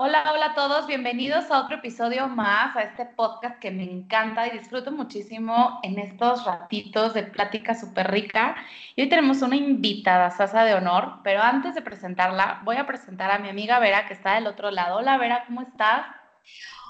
[0.00, 4.46] Hola, hola a todos, bienvenidos a otro episodio más, a este podcast que me encanta
[4.46, 8.54] y disfruto muchísimo en estos ratitos de plática súper rica.
[8.94, 13.32] Y hoy tenemos una invitada, Sasa de honor, pero antes de presentarla, voy a presentar
[13.32, 14.98] a mi amiga Vera, que está del otro lado.
[14.98, 16.06] Hola Vera, ¿cómo estás?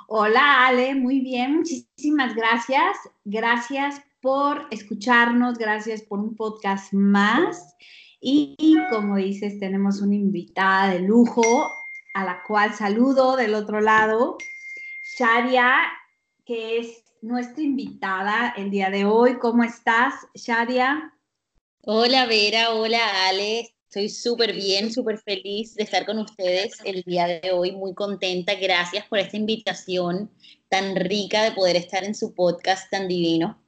[0.09, 2.95] Hola Ale, muy bien, muchísimas gracias.
[3.24, 7.74] Gracias por escucharnos, gracias por un podcast más.
[8.20, 11.70] Y como dices, tenemos una invitada de lujo
[12.18, 14.38] a la cual saludo del otro lado,
[15.16, 15.84] Sharia,
[16.45, 19.38] que es nuestra invitada el día de hoy.
[19.38, 21.15] ¿Cómo estás, Sharia?
[21.82, 23.73] Hola, Vera, hola, Ale.
[23.84, 28.56] Estoy súper bien, súper feliz de estar con ustedes el día de hoy, muy contenta.
[28.56, 30.28] Gracias por esta invitación
[30.68, 33.62] tan rica de poder estar en su podcast tan divino.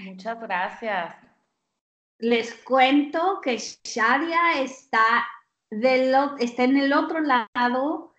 [0.00, 1.14] Muchas gracias.
[2.18, 5.24] Les cuento que Shadia está
[5.70, 8.14] está en el otro lado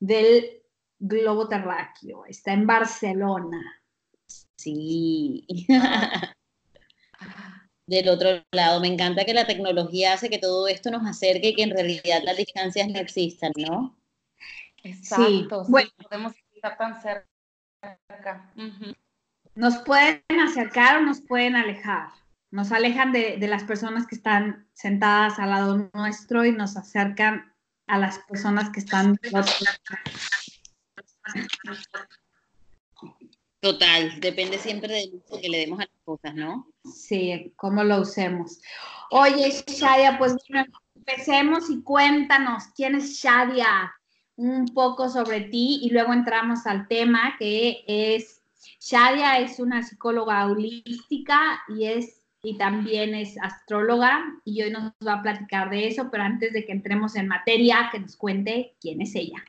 [0.00, 0.62] del
[0.98, 3.82] globo terráqueo, está en Barcelona.
[4.56, 5.46] Sí.
[7.86, 11.54] del otro lado, me encanta que la tecnología hace que todo esto nos acerque y
[11.54, 13.96] que en realidad las distancias no existan, ¿no?
[14.82, 15.70] Exacto, sí.
[15.70, 18.52] Bueno, podemos estar tan cerca.
[19.54, 22.08] Nos pueden acercar o nos pueden alejar
[22.50, 27.52] nos alejan de, las personas que están sentadas al lado nuestro y nos acercan
[27.86, 29.18] a las personas que están
[33.60, 36.70] Total, depende siempre del uso que le demos a las cosas, ¿no?
[36.84, 38.60] Sí, cómo lo usemos.
[39.10, 40.36] Oye, Shadia, pues
[40.94, 43.92] empecemos y cuéntanos quién es Shadia,
[44.36, 48.42] un poco sobre ti y luego entramos al tema que es,
[48.80, 55.14] Shadia es una psicóloga holística y es y también es astróloga y hoy nos va
[55.14, 59.02] a platicar de eso, pero antes de que entremos en materia, que nos cuente quién
[59.02, 59.44] es ella.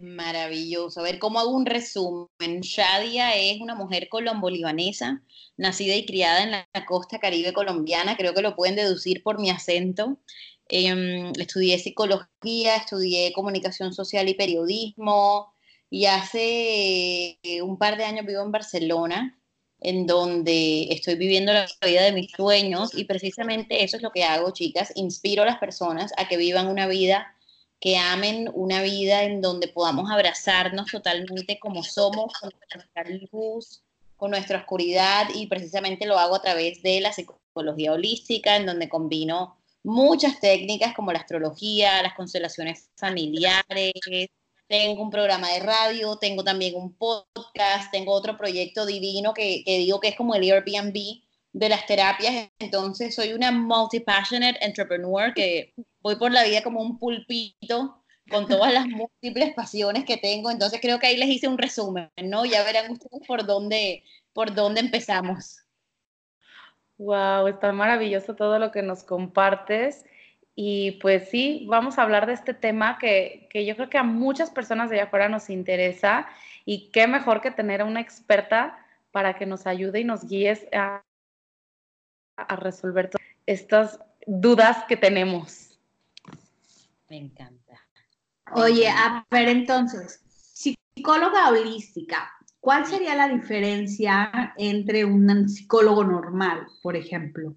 [0.00, 0.98] Maravilloso.
[0.98, 2.62] A ver, ¿cómo hago un resumen?
[2.62, 5.22] Shadia es una mujer colombo-libanesa,
[5.56, 9.50] nacida y criada en la costa caribe colombiana, creo que lo pueden deducir por mi
[9.50, 10.18] acento.
[10.66, 15.54] Em, estudié psicología, estudié comunicación social y periodismo
[15.90, 19.38] y hace un par de años vivo en Barcelona
[19.84, 24.24] en donde estoy viviendo la vida de mis sueños y precisamente eso es lo que
[24.24, 27.34] hago, chicas, inspiro a las personas a que vivan una vida
[27.80, 33.82] que amen una vida en donde podamos abrazarnos totalmente como somos, con nuestra luz,
[34.16, 38.88] con nuestra oscuridad y precisamente lo hago a través de la psicología holística, en donde
[38.88, 43.92] combino muchas técnicas como la astrología, las constelaciones familiares,
[44.68, 50.00] tengo un programa de radio, tengo también un podcast, tengo otro proyecto divino que, digo
[50.00, 50.94] que es como el Airbnb
[51.52, 52.50] de las terapias.
[52.58, 58.72] Entonces, soy una multi-passionate entrepreneur que voy por la vida como un pulpito con todas
[58.72, 60.50] las múltiples pasiones que tengo.
[60.50, 62.44] Entonces, creo que ahí les hice un resumen, ¿no?
[62.44, 64.02] Ya verán ustedes por dónde,
[64.32, 65.60] por dónde empezamos.
[66.96, 70.04] Wow, está maravilloso todo lo que nos compartes.
[70.56, 74.50] Y pues sí, vamos a hablar de este tema que, yo creo que a muchas
[74.50, 76.28] personas de allá afuera nos interesa
[76.64, 78.78] y qué mejor que tener a una experta
[79.10, 81.02] para que nos ayude y nos guíes a,
[82.36, 85.78] a resolver todas estas dudas que tenemos.
[87.08, 87.80] Me encanta.
[88.52, 96.94] Oye, a ver entonces, psicóloga holística, ¿cuál sería la diferencia entre un psicólogo normal, por
[96.94, 97.56] ejemplo?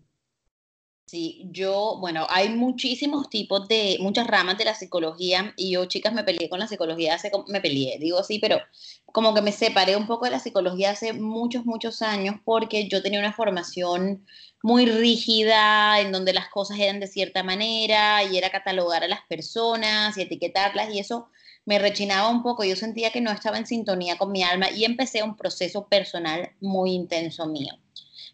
[1.09, 6.13] Sí, yo, bueno, hay muchísimos tipos de, muchas ramas de la psicología y yo, chicas,
[6.13, 8.59] me peleé con la psicología hace, me peleé, digo así, pero
[9.06, 13.01] como que me separé un poco de la psicología hace muchos, muchos años porque yo
[13.01, 14.25] tenía una formación
[14.62, 19.21] muy rígida en donde las cosas eran de cierta manera y era catalogar a las
[19.30, 21.30] personas y etiquetarlas y eso
[21.63, 24.83] me rechinaba un poco, yo sentía que no estaba en sintonía con mi alma y
[24.83, 27.74] empecé un proceso personal muy intenso mío.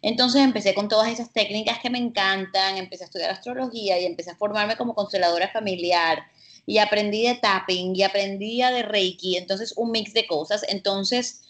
[0.02, 4.30] Entonces empecé con todas esas técnicas que me encantan, empecé a estudiar astrología y empecé
[4.30, 6.24] a formarme como consteladora familiar
[6.66, 10.64] y aprendí de tapping y aprendí de reiki, entonces un mix de cosas.
[10.68, 11.42] Entonces,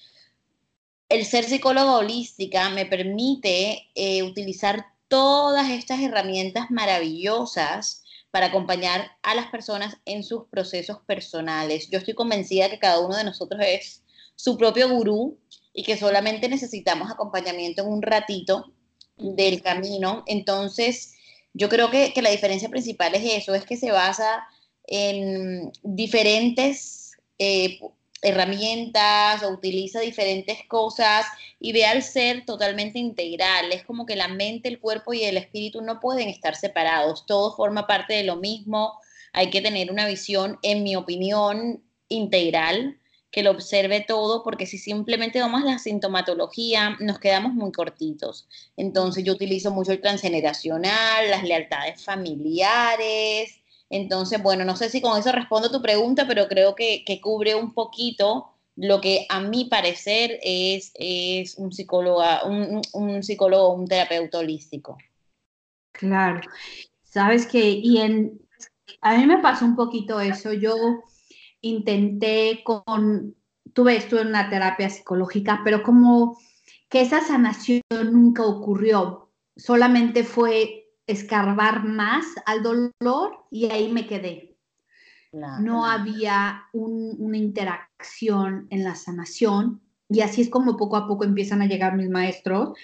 [1.08, 9.34] el ser psicóloga holística me permite eh, utilizar todas estas herramientas maravillosas para acompañar a
[9.36, 11.88] las personas en sus procesos personales.
[11.90, 14.02] Yo estoy convencida que cada uno de nosotros es
[14.34, 15.38] su propio gurú
[15.74, 18.72] y que solamente necesitamos acompañamiento en un ratito
[19.16, 20.22] del camino.
[20.26, 21.14] Entonces,
[21.52, 24.46] yo creo que, que la diferencia principal es eso, es que se basa
[24.86, 27.80] en diferentes eh,
[28.22, 31.26] herramientas o utiliza diferentes cosas
[31.60, 33.72] y ve al ser totalmente integral.
[33.72, 37.54] Es como que la mente, el cuerpo y el espíritu no pueden estar separados, todo
[37.54, 38.98] forma parte de lo mismo.
[39.32, 42.98] Hay que tener una visión, en mi opinión, integral,
[43.34, 48.46] que lo observe todo, porque si simplemente vamos a la sintomatología, nos quedamos muy cortitos.
[48.76, 53.60] Entonces yo utilizo mucho el transgeneracional, las lealtades familiares,
[53.90, 57.74] entonces, bueno, no sé si con eso respondo tu pregunta, pero creo que, cubre un
[57.74, 64.38] poquito lo que a mi parecer es, es un, psicólogo, un, un psicólogo, un terapeuta
[64.38, 64.96] holístico.
[65.92, 66.40] Claro.
[67.02, 68.40] Sabes que, y en,
[69.00, 70.52] a mí me pasó un poquito eso.
[70.52, 71.02] Yo
[71.64, 73.34] intenté con,
[73.72, 76.38] tuve esto en una terapia psicológica, pero como
[76.88, 84.56] que esa sanación nunca ocurrió, solamente fue escarbar más al dolor y ahí me quedé.
[85.32, 91.62] no había una interacción en la sanación y así es como poco a poco empiezan
[91.62, 92.78] a llegar mis maestros.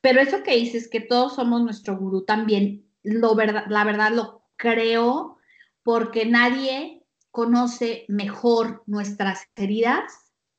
[0.00, 4.44] Pero eso que dices, que todos somos nuestro gurú también, lo verdad, la verdad lo
[4.56, 5.38] creo
[5.82, 6.93] porque nadie
[7.34, 10.04] conoce mejor nuestras heridas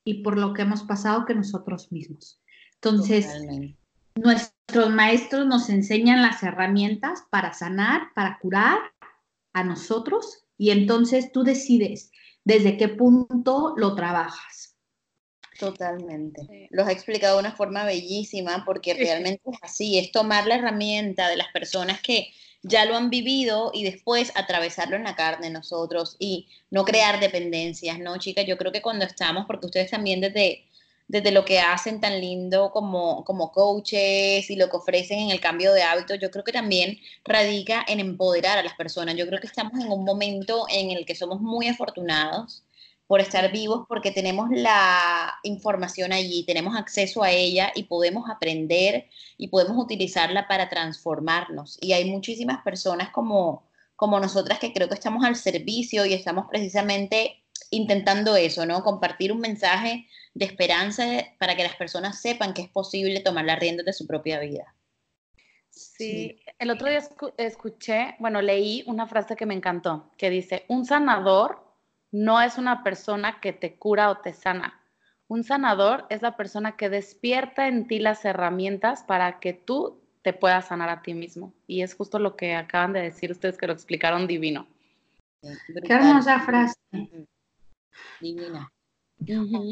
[0.04, 2.42] y por lo que hemos pasado que nosotros mismos.
[2.74, 3.30] Entonces,
[4.16, 8.78] nuestros maestros nos enseñan las herramientas para sanar, para curar
[9.54, 12.12] a nosotros y entonces tú decides
[12.44, 14.76] desde qué punto lo trabajas.
[15.58, 16.68] Totalmente.
[16.72, 21.30] Los ha explicado de una forma bellísima porque realmente es así, es tomar la herramienta
[21.30, 22.34] de las personas que
[22.64, 28.00] ya lo han vivido y después atravesarlo en la carne nosotros y no crear dependencias,
[28.00, 28.46] ¿no, chicas?
[28.46, 30.66] Yo creo que cuando estamos, porque ustedes también desde
[31.08, 35.40] desde lo que hacen tan lindo como, como coaches y lo que ofrecen en el
[35.40, 39.16] cambio de hábitos, yo creo que también radica en empoderar a las personas.
[39.16, 42.64] Yo creo que estamos en un momento en el que somos muy afortunados
[43.08, 49.08] por estar vivos porque tenemos la información allí, tenemos acceso a ella y podemos aprender
[49.38, 51.78] y podemos utilizarla para transformarnos.
[51.82, 53.64] Y hay muchísimas personas como,
[53.96, 58.84] como nosotras que creo que estamos al servicio y estamos precisamente intentando eso, ¿no?
[58.84, 61.06] Compartir un mensaje de esperanza
[61.40, 64.76] para que las personas sepan que es posible tomar las riendas de su propia vida.
[65.70, 67.04] Sí, el otro día
[67.38, 71.65] escuché, bueno, leí una frase que me encantó, que dice, un sanador
[72.16, 74.80] no es una persona que te cura o te sana.
[75.28, 80.32] Un sanador es la persona que despierta en ti las herramientas para que tú te
[80.32, 81.54] puedas sanar a ti mismo.
[81.68, 84.66] Y es justo lo que acaban de decir ustedes que lo explicaron divino.
[85.42, 86.80] Qué hermosa frase.
[88.22, 88.72] Divina.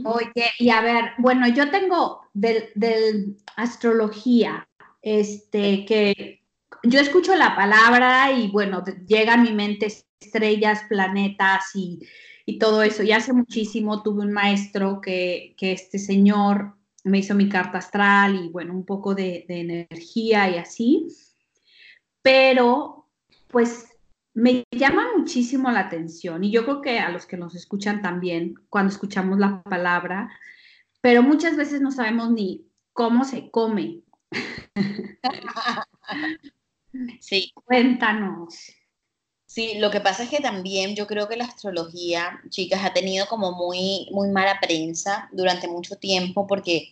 [0.06, 4.68] Oye, y a ver, bueno, yo tengo del, astrología,
[5.02, 6.42] este, que
[6.84, 9.88] yo escucho la palabra y bueno, llega a mi mente
[10.20, 12.00] estrellas, planetas y,
[12.60, 13.04] todo eso.
[13.04, 18.50] Y hace muchísimo tuve un maestro que, este señor me hizo mi carta astral y
[18.50, 21.08] bueno, un poco de, de energía y así.
[22.22, 23.10] Pero
[23.50, 23.90] pues
[24.34, 28.56] me llama muchísimo la atención y yo creo que a los que nos escuchan también
[28.70, 30.30] cuando escuchamos la palabra,
[31.02, 34.02] pero muchas veces no sabemos ni cómo se come.
[37.20, 37.52] Sí.
[37.56, 38.72] Cuéntanos.
[39.54, 43.28] Sí, lo que pasa es que también yo creo que la astrología, chicas, ha tenido
[43.28, 46.92] como muy, muy mala prensa durante mucho tiempo porque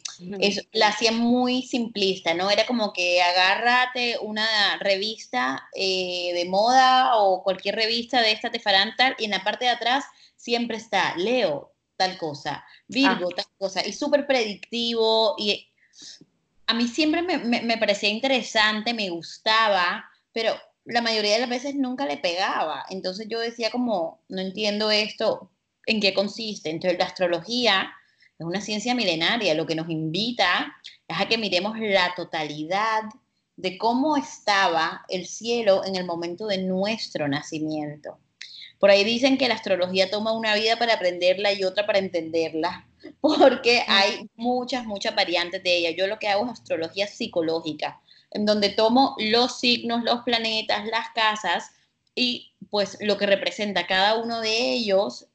[0.71, 2.51] la hacían muy simplista, ¿no?
[2.51, 8.59] Era como que agárrate una revista eh, de moda o cualquier revista de esta te
[8.59, 13.35] farán tal y en la parte de atrás siempre está Leo, tal cosa, Virgo, ah.
[13.37, 15.67] tal cosa, y súper predictivo y
[16.67, 20.53] a mí siempre me, me parecía interesante, me gustaba, pero
[20.85, 22.85] la mayoría de las veces nunca le pegaba.
[22.89, 25.51] Entonces yo decía como, no entiendo esto,
[25.85, 26.69] ¿en qué consiste?
[26.69, 27.91] Entonces la astrología
[28.39, 30.75] es una ciencia milenaria, lo que nos invita
[31.07, 33.03] es a que miremos la totalidad
[33.55, 38.17] de cómo estaba el cielo en el momento de nuestro nacimiento.
[38.79, 42.87] Por ahí dicen que la astrología toma una vida para aprenderla y otra para entenderla,
[43.21, 45.91] porque hay muchas, muchas variantes de ella.
[45.91, 51.09] Yo lo que hago es astrología psicológica en donde tomo los signos, los planetas, las
[51.13, 51.71] casas
[52.15, 55.27] y pues lo que representa cada uno de ellos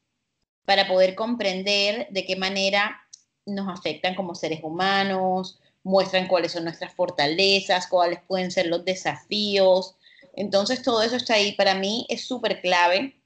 [0.65, 3.03] para poder comprender de qué manera
[3.45, 9.95] nos afectan como seres humanos, muestran cuáles son nuestras fortalezas, cuáles pueden ser los desafíos.
[10.35, 11.53] Entonces todo eso está ahí.
[11.53, 13.17] Para mí es súper clave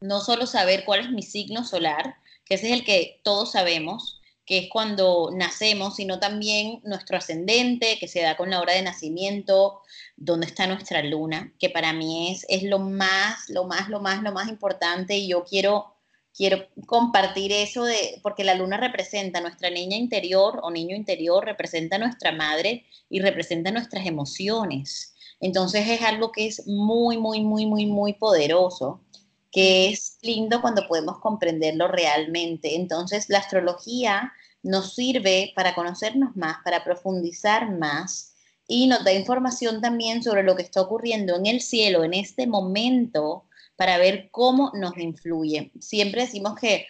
[0.00, 4.19] no solo saber cuál es mi signo solar, que ese es el que todos sabemos,
[4.50, 8.82] que es cuando nacemos, sino también nuestro ascendente, que se da con la hora de
[8.82, 9.80] nacimiento,
[10.16, 14.24] dónde está nuestra luna, que para mí es, es lo más, lo más, lo más,
[14.24, 15.94] lo más importante y yo quiero
[16.36, 21.96] quiero compartir eso de, porque la luna representa nuestra niña interior o niño interior, representa
[21.98, 25.14] nuestra madre y representa nuestras emociones.
[25.38, 29.00] Entonces es algo que es muy, muy, muy, muy, muy poderoso,
[29.52, 32.74] que es lindo cuando podemos comprenderlo realmente.
[32.74, 38.34] Entonces la astrología nos sirve para conocernos más, para profundizar más
[38.66, 42.46] y nos da información también sobre lo que está ocurriendo en el cielo en este
[42.46, 45.72] momento para ver cómo nos influye.
[45.80, 46.86] Siempre decimos que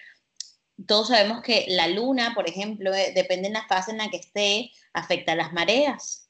[0.86, 4.16] todos sabemos que la luna, por ejemplo, eh, depende de la fase en la que
[4.16, 6.28] esté, afecta a las mareas.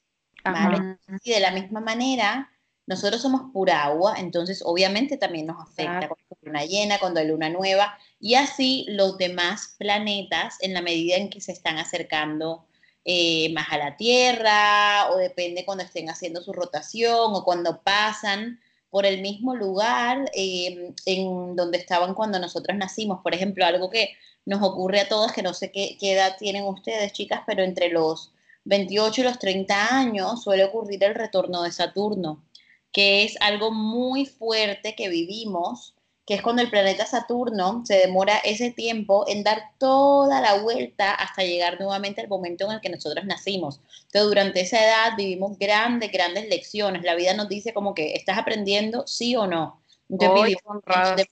[1.23, 2.51] Y de la misma manera,
[2.91, 7.27] nosotros somos pura agua, entonces obviamente también nos afecta cuando hay luna llena, cuando hay
[7.27, 12.65] luna nueva, y así los demás planetas en la medida en que se están acercando
[13.05, 18.59] eh, más a la Tierra, o depende cuando estén haciendo su rotación, o cuando pasan
[18.89, 23.21] por el mismo lugar em, en donde estaban cuando nosotros nacimos.
[23.23, 26.65] Por ejemplo, algo que nos ocurre a todas, que no sé qué, qué edad tienen
[26.65, 28.33] ustedes, chicas, pero entre los
[28.65, 32.43] 28 y los 30 años suele ocurrir el retorno de Saturno,
[32.91, 35.95] que es algo muy fuerte que vivimos
[36.25, 41.13] que es cuando el planeta Saturno se demora ese tiempo en dar toda la vuelta
[41.13, 43.81] hasta llegar nuevamente al momento en el que nosotros nacimos.
[44.03, 47.03] Entonces, durante esa edad vivimos grandes, grandes lecciones.
[47.03, 49.81] La vida nos dice como que estás aprendiendo sí o no.
[50.07, 51.25] con, razón.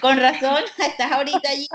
[0.00, 1.68] con razón, estás ahorita allí.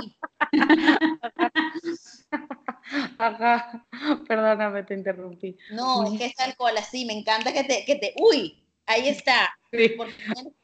[3.17, 3.87] Ajá,
[4.27, 5.57] perdóname, te interrumpí.
[5.71, 9.07] No, es que es tal cual, así, me encanta que te, que te, uy, ahí
[9.07, 9.95] está, sí.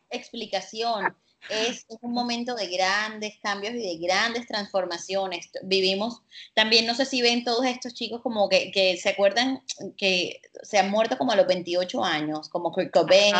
[0.10, 1.16] explicación
[1.50, 5.50] es, un momento de grandes cambios y de grandes transformaciones.
[5.64, 6.22] Vivimos,
[6.54, 9.62] también no sé si ven todos estos chicos como que, que se acuerdan
[9.98, 13.36] que se han muerto como a los 28 años, como Kurt Cobain,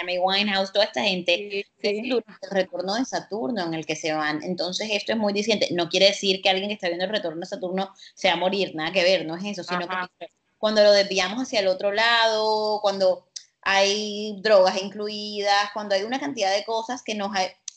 [0.00, 4.42] Amy Winehouse, toda esta gente, el retorno de Saturno en el que se van.
[4.42, 5.68] Entonces esto es muy diciente.
[5.72, 8.38] No quiere decir que alguien que está viendo el retorno de Saturno se va a
[8.38, 10.28] morir, nada que ver, no es eso, sino que
[10.58, 13.26] cuando lo desviamos hacia el otro lado, cuando
[13.64, 17.30] hay drogas incluidas, cuando hay una cantidad de cosas que nos,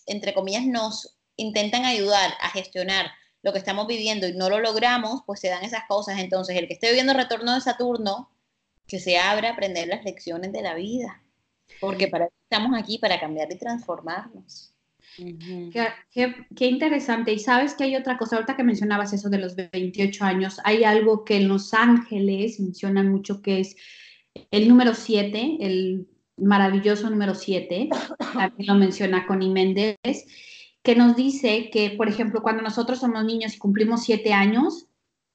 [0.06, 3.12] entre comillas, nos intentan ayudar a gestionar
[3.44, 6.20] lo que estamos viviendo y no lo logramos, pues se dan esas cosas.
[6.20, 8.29] Entonces, el que esté viviendo retorno de Saturno,
[8.88, 11.22] que se abra a aprender las lecciones de la vida,
[11.79, 14.74] porque para estamos aquí, para cambiar y transformarnos.
[15.17, 17.34] qué, qué, interesante.
[17.34, 20.84] Y sabes que hay otra cosa, ahorita que mencionabas eso de los 28 años, hay
[20.84, 23.75] algo que en Los Ángeles mencionan mucho que es
[24.51, 27.89] el número 7, el maravilloso número 7,
[28.34, 29.98] también lo menciona Connie Méndez,
[30.84, 34.88] que nos dice que, por ejemplo, cuando nosotros somos niños y cumplimos 7 años,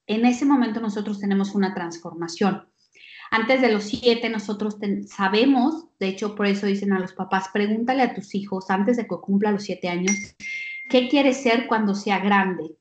[0.06, 2.68] en ese momento nosotros tenemos una transformación.
[3.30, 8.02] Antes de los 7 nosotros sabemos, de hecho por eso dicen a los papás, pregúntale
[8.02, 10.14] a tus hijos antes de que cumpla los 7 años,
[10.90, 12.76] ¿qué quiere ser cuando sea grande?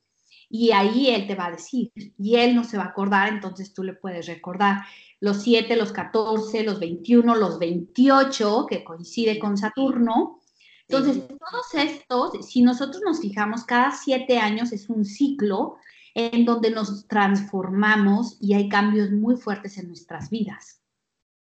[0.53, 3.73] Y ahí él te va a decir, y él no se va a acordar, entonces
[3.73, 4.83] tú le puedes recordar
[5.21, 10.41] los 7, los 14, los 21, los 28, que coincide con Saturno.
[10.89, 15.77] Entonces, todos estos, si nosotros nos fijamos, cada siete años es un ciclo
[16.15, 20.81] en donde nos transformamos y hay cambios muy fuertes en nuestras vidas.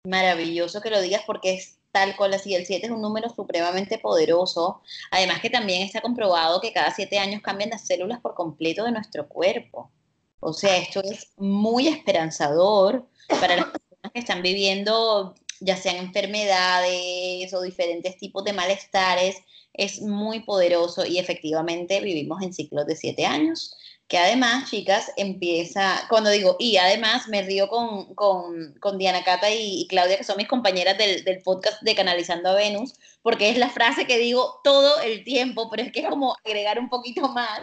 [0.06, 2.56] Maravilloso que lo digas porque es tal cual así.
[2.56, 4.82] El 7 es un número supremamente poderoso.
[5.12, 8.92] Además que también está comprobado que cada siete años cambian las células por completo de
[8.92, 9.92] nuestro cuerpo.
[10.40, 13.08] O sea, esto es muy esperanzador
[13.40, 19.38] para las personas que están viviendo ya sean enfermedades o diferentes tipos de malestares,
[19.74, 23.78] es muy poderoso y efectivamente vivimos en ciclos de siete años,
[24.12, 29.50] que además, chicas, empieza, cuando digo, y además me río con, con, con Diana Cata
[29.50, 33.58] y, Claudia, que son mis compañeras del, del, podcast de Canalizando a Venus, porque es
[33.58, 37.30] la frase que digo todo el tiempo, pero es que es como agregar un poquito
[37.30, 37.62] más.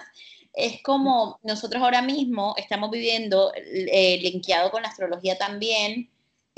[0.55, 6.09] Es como nosotros ahora mismo estamos viviendo, eh, linkeado con la astrología también,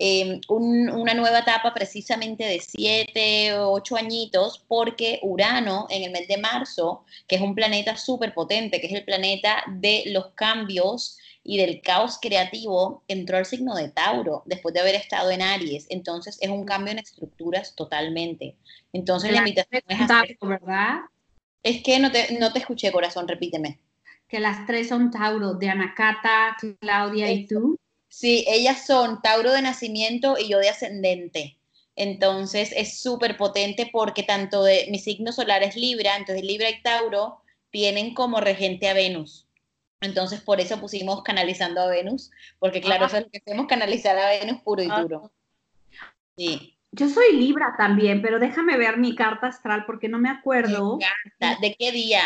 [0.01, 6.27] em, una nueva etapa precisamente de siete o ocho añitos, porque Urano en el mes
[6.27, 11.19] de marzo, que es un planeta súper potente, que es el planeta de los cambios
[11.45, 15.87] y del caos creativo, entró al signo de Tauro después de haber estado en Aries.
[15.91, 18.57] Entonces es un cambio en estructuras totalmente.
[18.93, 19.99] Entonces la, invitación es,
[20.41, 21.01] ¿verdad?
[21.63, 23.79] Es que no te, no te escuché, corazón, repíteme
[24.31, 27.77] que las tres son Tauro, de Anacata, Claudia y tú.
[28.11, 31.57] Sí, ellas son Tauro de nacimiento y yo de ascendente.
[31.97, 36.83] Entonces es súper potente porque tanto de mi signo solar es Libra, entonces Libra y
[36.83, 37.41] Tauro
[37.71, 39.47] tienen como regente a Venus.
[40.01, 44.19] Entonces, por eso pusimos canalizando a Venus, porque claro, eso es lo que hacemos, canalizar
[44.19, 45.03] a Venus puro y Ah.
[45.03, 45.31] duro.
[46.37, 46.77] Sí.
[46.93, 50.99] Yo soy Libra también, pero déjame ver mi carta astral porque no me acuerdo.
[51.61, 52.23] ¿De qué día?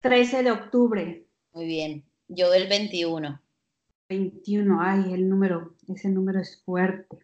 [0.00, 2.04] 13 de octubre, Muy bien.
[2.26, 3.40] Yo del 21.
[4.18, 4.80] 21.
[4.80, 7.18] Ay, el número, ese número es fuerte.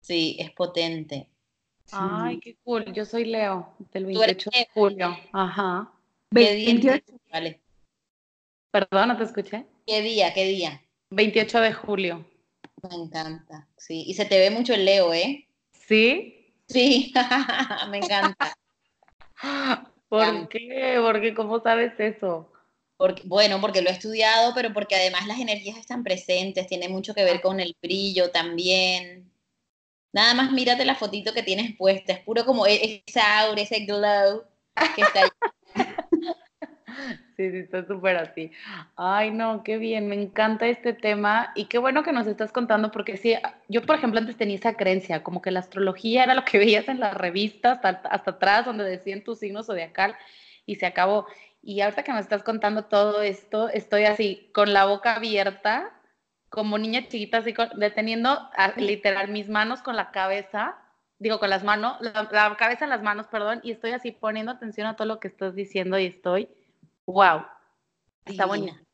[0.00, 1.28] Sí, es potente.
[1.92, 2.92] Ay, qué cool.
[2.92, 5.16] Yo soy Leo, del Tú eres 28 de julio.
[5.32, 5.92] Ajá.
[6.30, 6.66] ¿Qué día?
[6.66, 7.20] 28.
[7.32, 7.60] Vale.
[8.70, 9.66] Perdón, no te escuché.
[9.86, 10.32] ¿Qué día?
[10.34, 10.82] ¿Qué día?
[11.10, 12.26] 28 de julio.
[12.88, 13.68] Me encanta.
[13.76, 15.48] Sí, y se te ve mucho el Leo, ¿eh?
[15.72, 16.54] ¿Sí?
[16.68, 17.12] Sí,
[17.90, 18.56] me encanta.
[20.08, 20.98] ¿Por qué?
[21.00, 22.52] Porque ¿cómo sabes eso?
[22.96, 27.14] Porque, bueno, porque lo he estudiado, pero porque además las energías están presentes, tiene mucho
[27.14, 29.30] que ver con el brillo también.
[30.12, 33.80] Nada más mírate la fotito que tienes puesta, es puro como e- esa aura, ese
[33.86, 34.44] glow
[34.96, 35.30] que está ahí.
[37.36, 38.50] Sí, sí, está súper así.
[38.96, 42.90] Ay, no, qué bien, me encanta este tema y qué bueno que nos estás contando
[42.90, 43.34] porque sí,
[43.68, 46.88] yo por ejemplo antes tenía esa creencia, como que la astrología era lo que veías
[46.88, 50.16] en las revistas hasta, hasta atrás donde decían tu signo zodiacal
[50.64, 51.26] y se acabó.
[51.66, 55.92] Y ahorita que me estás contando todo esto, estoy así con la boca abierta,
[56.48, 60.76] como niña chiquita, así con- deteniendo a- literal mis manos con la cabeza,
[61.18, 64.52] digo con las manos, la, la cabeza en las manos, perdón, y estoy así poniendo
[64.52, 66.48] atención a todo lo que estás diciendo y estoy
[67.06, 67.42] Wow,
[68.24, 68.46] está Divina.
[68.46, 68.86] bonito.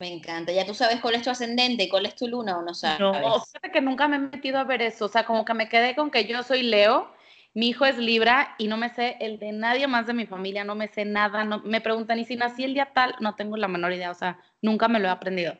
[0.00, 0.52] Me encanta.
[0.52, 3.00] ¿Ya tú sabes cuál es tu ascendente y cuál es tu luna o no sabes?
[3.00, 5.68] No, fíjate que nunca me he metido a ver eso, o sea, como que me
[5.68, 7.12] quedé con que yo soy Leo,
[7.54, 10.64] mi hijo es Libra y no me sé el de nadie más de mi familia,
[10.64, 13.14] no me sé nada, no, me preguntan, ¿y si nací el día tal?
[13.20, 15.58] No tengo la menor idea, o sea, nunca me lo he aprendido.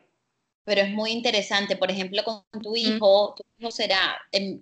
[0.63, 1.75] Pero es muy interesante.
[1.75, 4.61] Por ejemplo, con tu hijo, tu hijo será, em,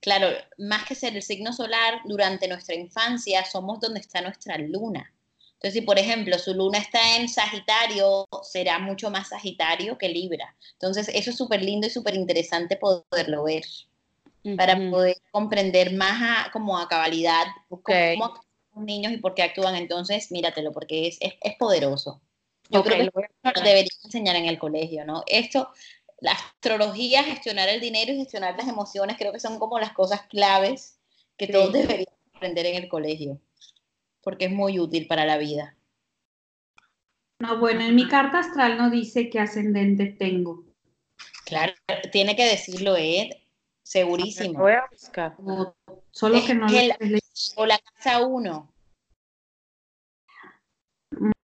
[0.00, 5.12] claro, más que ser el signo solar, durante nuestra infancia somos donde está nuestra luna.
[5.54, 10.56] Entonces, si por ejemplo su luna está en Sagitario, será mucho más Sagitario que Libra.
[10.72, 13.64] Entonces, eso es súper lindo y súper interesante poderlo ver,
[14.56, 19.42] para poder comprender más a, como a cabalidad cómo actúan los niños y por qué
[19.42, 19.76] actúan.
[19.76, 22.20] Entonces, míratelo, porque es, es, es poderoso.
[22.70, 25.24] Yo creo que lo debería enseñar en el colegio, ¿no?
[25.26, 25.70] Esto,
[26.20, 30.22] la astrología, gestionar el dinero y gestionar las emociones, creo que son como las cosas
[30.28, 30.98] claves
[31.36, 31.52] que Sí.
[31.52, 33.40] todos deberían aprender en el colegio,
[34.22, 35.76] porque es muy útil para la vida.
[37.40, 40.62] No, bueno, en mi carta astral no dice qué ascendente tengo.
[41.46, 41.72] Claro,
[42.12, 43.30] tiene que decirlo Ed,
[43.90, 44.60] Lo segurísimo.
[44.60, 45.34] voy a buscar.
[45.44, 45.74] o-
[46.12, 47.20] solo Es que no el-
[47.56, 48.72] O la casa 1.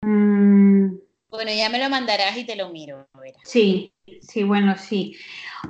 [0.03, 0.99] Mm,
[1.31, 3.09] Bueno, ya me lo mandarás y te lo miro.
[3.43, 5.17] sí, sí, bueno, sí.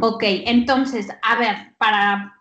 [0.01, 2.37] Ok, entonces, a ver, para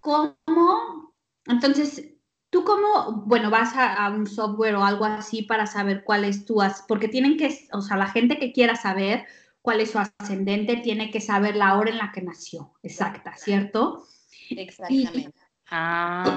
[0.00, 1.12] cómo,
[1.46, 2.14] entonces,
[2.50, 6.44] tú cómo, bueno, vas a, a un software o algo así para saber cuál es
[6.46, 9.26] tu, porque tienen que, o sea, la gente que quiera saber
[9.64, 14.06] cuál es su ascendente tiene que saber la hora en la que nació, exacta, ¿cierto?
[14.50, 15.32] Exactamente.
[15.70, 16.36] Ah,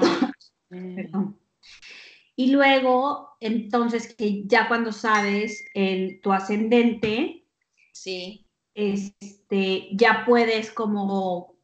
[0.70, 1.38] Perdón.
[2.36, 7.44] Y luego, entonces, que ya cuando sabes el, tu ascendente,
[7.92, 11.56] Sí, este, ya puedes como,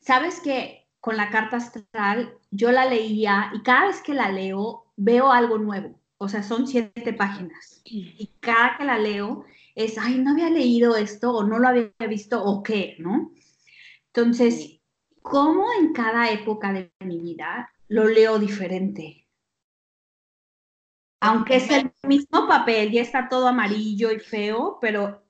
[0.00, 4.92] sabes que con la carta astral yo la leía y cada vez que la leo
[4.96, 7.80] veo algo nuevo, o sea, son siete páginas.
[7.84, 11.92] Y cada que la leo es, ay, no había leído esto o no lo había
[12.08, 13.32] visto o qué, ¿no?
[14.06, 14.80] Entonces.
[15.22, 19.26] ¿cómo en cada época de mi vida lo leo diferente?
[21.20, 25.22] Aunque es el mismo papel, ya está todo amarillo y feo, pero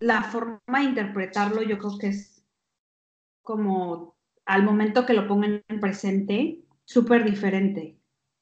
[0.00, 2.44] la forma de interpretarlo yo creo que es
[3.42, 7.96] como al momento que lo pongan en presente, súper diferente.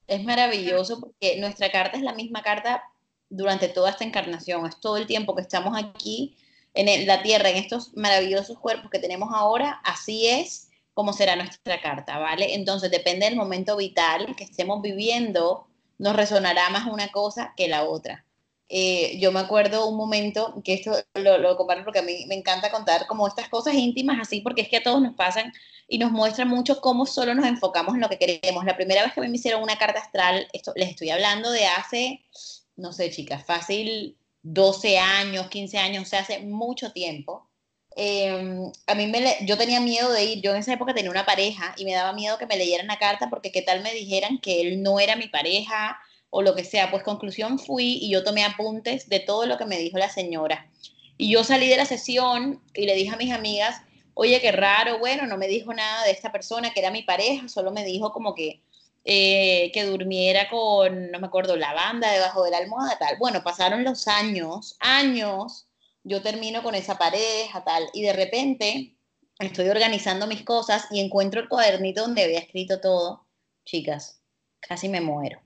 [0.07, 2.83] Es maravilloso porque nuestra carta es la misma carta
[3.31, 4.67] durante toda esta encarnación.
[4.67, 6.37] Es todo el tiempo que estamos aquí
[6.75, 11.81] en la Tierra, en estos maravillosos cuerpos que tenemos ahora, así es como será nuestra
[11.81, 12.55] carta, ¿vale?
[12.55, 15.67] Entonces depende del momento vital que estemos viviendo,
[15.99, 18.27] nos resonará más una cosa que la otra.
[18.69, 22.37] Eh, yo me acuerdo un momento, que esto lo, lo comparto porque a mí me
[22.37, 25.53] encanta contar como estas cosas íntimas así, porque es que a todos nos pasan
[25.89, 28.65] y nos muestra mucho cómo solo nos enfocamos en lo que queremos.
[28.65, 32.23] La primera vez que me hicieron una carta astral, esto les estoy hablando de hace,
[32.81, 37.47] no sé, chicas, fácil 12 años, 15 años, o sea, hace mucho tiempo.
[37.97, 41.27] Eh, a mí me yo tenía miedo de ir, yo en esa época tenía una
[41.27, 44.39] pareja y me daba miedo que me leyeran la carta porque qué tal me dijeran
[44.39, 45.99] que él no era mi pareja
[46.31, 46.91] o lo que sea.
[46.91, 50.71] Pues conclusión fui y yo tomé apuntes de todo lo que me dijo la señora.
[51.19, 53.83] Y yo salí de la sesión y le dije a mis amigas,
[54.15, 57.49] oye, qué raro, bueno, no me dijo nada de esta persona que era mi pareja,
[57.49, 58.63] solo me dijo como que
[59.05, 63.17] eh, que durmiera con, no me acuerdo, lavanda debajo de la almohada, tal.
[63.19, 65.69] Bueno, pasaron los años, años,
[66.05, 68.97] yo termino con esa pareja, tal, y de repente
[69.39, 73.27] estoy organizando mis cosas y encuentro el cuadernito donde había escrito todo.
[73.65, 74.21] Chicas,
[74.61, 75.41] casi me muero.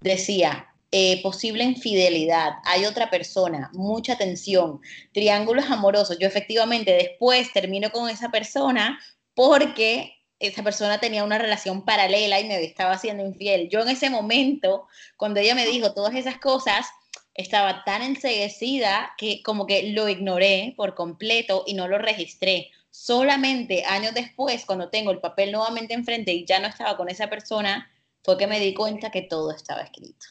[0.00, 4.80] Decía, eh, posible infidelidad, hay otra persona, mucha tensión,
[5.12, 6.18] triángulos amorosos.
[6.18, 8.98] Yo efectivamente después termino con esa persona
[9.34, 13.68] porque esa persona tenía una relación paralela y me estaba haciendo infiel.
[13.68, 16.86] Yo en ese momento, cuando ella me dijo todas esas cosas,
[17.34, 22.70] estaba tan enseguecida que como que lo ignoré por completo y no lo registré.
[22.90, 27.28] Solamente años después, cuando tengo el papel nuevamente enfrente y ya no estaba con esa
[27.28, 27.90] persona,
[28.22, 30.26] fue que me di cuenta que todo estaba escrito.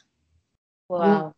[0.88, 1.34] Wow.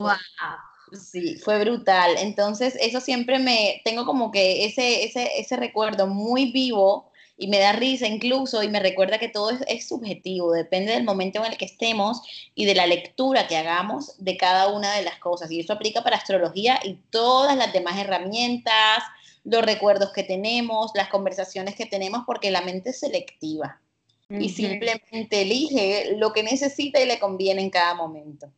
[0.93, 2.17] Sí, fue brutal.
[2.19, 7.10] Entonces, eso siempre me, tengo como que ese, ese, ese recuerdo muy vivo
[7.41, 11.43] y me da risa incluso y me recuerda que todo es, subjetivo, depende del momento
[11.43, 12.21] en el que estemos
[12.55, 15.51] y de la lectura que hagamos de cada una de las cosas.
[15.51, 19.03] Y eso aplica para astrología y todas las demás herramientas,
[19.43, 23.81] los recuerdos que tenemos, las conversaciones que tenemos, porque la mente es selectiva
[24.29, 28.53] y simplemente elige lo que necesita y le conviene en cada momento.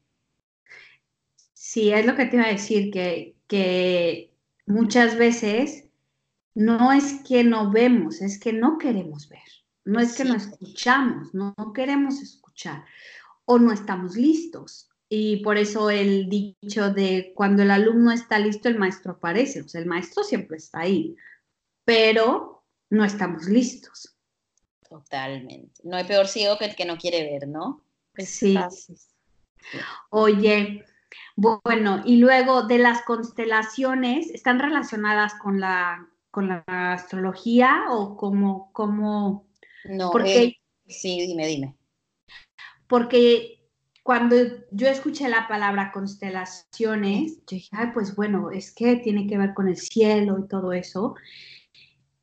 [1.53, 4.33] Sí, es lo que te iba a decir, que, que
[4.66, 5.85] muchas veces
[6.54, 9.40] no es que no vemos, es que no queremos ver,
[9.84, 12.84] no es que no escuchamos, no, queremos escuchar
[13.44, 14.88] o no estamos listos.
[15.08, 19.60] Y por eso el dicho de cuando el alumno está listo, el maestro aparece.
[19.60, 21.16] O sea, el maestro siempre está ahí,
[21.84, 24.16] pero no estamos listos.
[24.88, 25.82] Totalmente.
[25.84, 27.84] No hay peor ciego que el que no quiere ver, ¿no?
[28.16, 28.58] Sí.
[30.08, 30.84] Oye,
[31.36, 38.73] bueno, y luego de las constelaciones, ¿están relacionadas con la con la astrología o como,
[38.73, 39.47] como...
[39.85, 41.77] No, porque, eh, sí, dime, dime.
[42.88, 43.62] Porque
[44.03, 44.37] cuando
[44.71, 49.53] yo escuché la palabra constelaciones, yo dije, ay, pues bueno, es que tiene que ver
[49.55, 51.14] con el cielo y todo eso.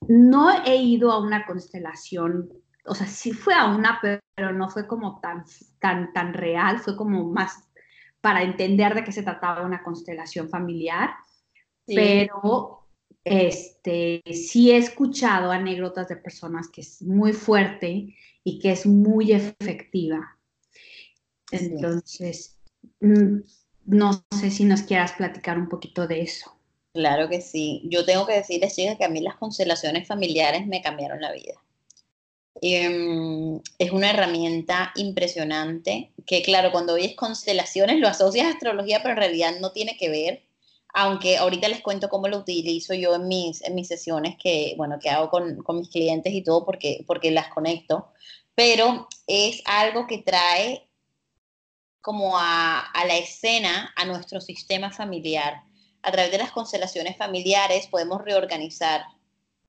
[0.08, 2.50] No he ido a una constelación,
[2.86, 5.46] o sea, sí fue a una, pero no fue como tan,
[5.80, 7.70] tan, tan real, fue como más
[8.22, 11.12] para entender de qué se trataba una constelación familiar,
[11.86, 12.79] pero
[13.30, 19.32] este, sí he escuchado anécdotas de personas que es muy fuerte y que es muy
[19.32, 20.36] efectiva.
[21.52, 22.58] Entonces,
[23.00, 23.42] mm,
[23.86, 26.56] no sé si nos quieras platicar un poquito de eso.
[26.92, 27.84] Claro que sí.
[27.86, 31.54] Yo tengo que decirles, chicas, que a mí las constelaciones familiares me cambiaron la vida.
[32.62, 39.12] Em, es una herramienta impresionante que, claro, cuando oyes constelaciones lo asocias a astrología, pero
[39.12, 40.49] en realidad no tiene que ver
[40.94, 44.98] aunque ahorita les cuento cómo lo utilizo yo en mis, en mis sesiones que, bueno,
[45.00, 48.12] que hago con, con mis clientes y todo porque, porque las conecto,
[48.56, 50.90] pero es algo que trae
[52.02, 55.64] como a, a, la escena a nuestro sistema familiar.
[56.02, 59.04] A través de las constelaciones familiares podemos reorganizar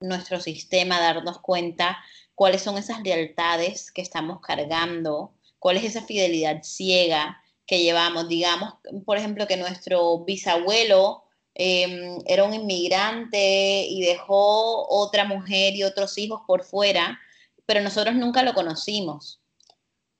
[0.00, 1.98] nuestro sistema, darnos cuenta
[2.34, 7.39] cuáles son esas lealtades que estamos cargando, cuál es esa fidelidad ciega,
[7.70, 8.26] que llevamos.
[8.26, 8.74] Digamos,
[9.06, 11.22] por ejemplo, que nuestro bisabuelo
[11.54, 17.20] em, era un inmigrante y dejó otra mujer y otros hijos por fuera,
[17.66, 19.40] pero nosotros nunca lo conocimos.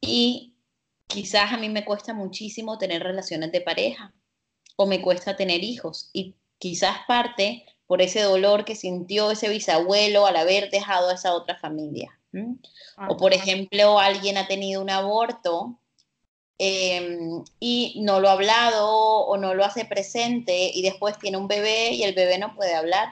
[0.01, 0.55] Y
[1.09, 4.15] quizás a mí me cuesta muchísimo tener relaciones de pareja
[4.77, 10.25] o me cuesta tener hijos y quizás parte por ese dolor que sintió ese bisabuelo
[10.25, 12.17] al haber dejado a esa otra familia.
[13.09, 15.80] O por ejemplo, alguien ha tenido un aborto
[16.63, 21.49] Em, y no lo ha hablado o no lo hace presente y después tiene un
[21.49, 23.09] bebé y el bebé no puede hablar.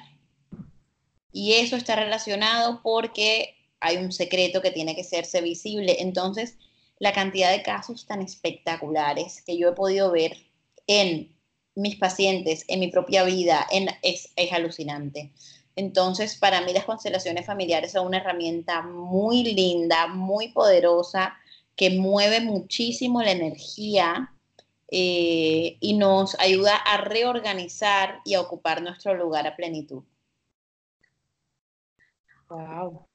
[1.33, 5.97] Y eso está relacionado porque hay un secreto que tiene que serse visible.
[6.01, 6.59] Entonces,
[6.99, 10.37] la cantidad de casos tan espectaculares que yo he podido ver
[10.87, 11.35] en
[11.75, 13.67] mis pacientes, en mi propia vida,
[14.03, 15.33] es, es alucinante.
[15.75, 21.39] Entonces, para mí las constelaciones familiares son una herramienta muy linda, muy poderosa,
[21.79, 24.35] que mueve muchísimo la energía
[24.91, 30.03] eh, y nos ayuda a reorganizar y a ocupar nuestro lugar a plenitud.
[32.49, 33.07] Wow.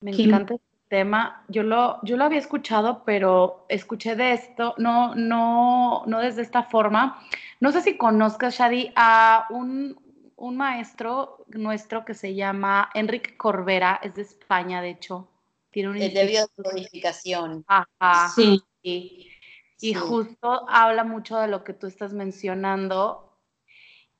[0.00, 1.44] Me encanta este tema.
[1.48, 6.62] Yo lo, yo lo había escuchado, pero escuché de esto, no, no, no desde esta
[6.62, 7.22] forma.
[7.60, 10.00] No sé si conozcas, Shadi, a un,
[10.36, 15.28] un maestro nuestro que se llama Enrique Corbera, es de España, de hecho
[15.72, 17.64] tiene un el de biodescodificación.
[17.66, 18.28] Ajá.
[18.34, 18.62] Sí.
[18.82, 23.36] Y, justo habla mucho de lo que tú estás mencionando.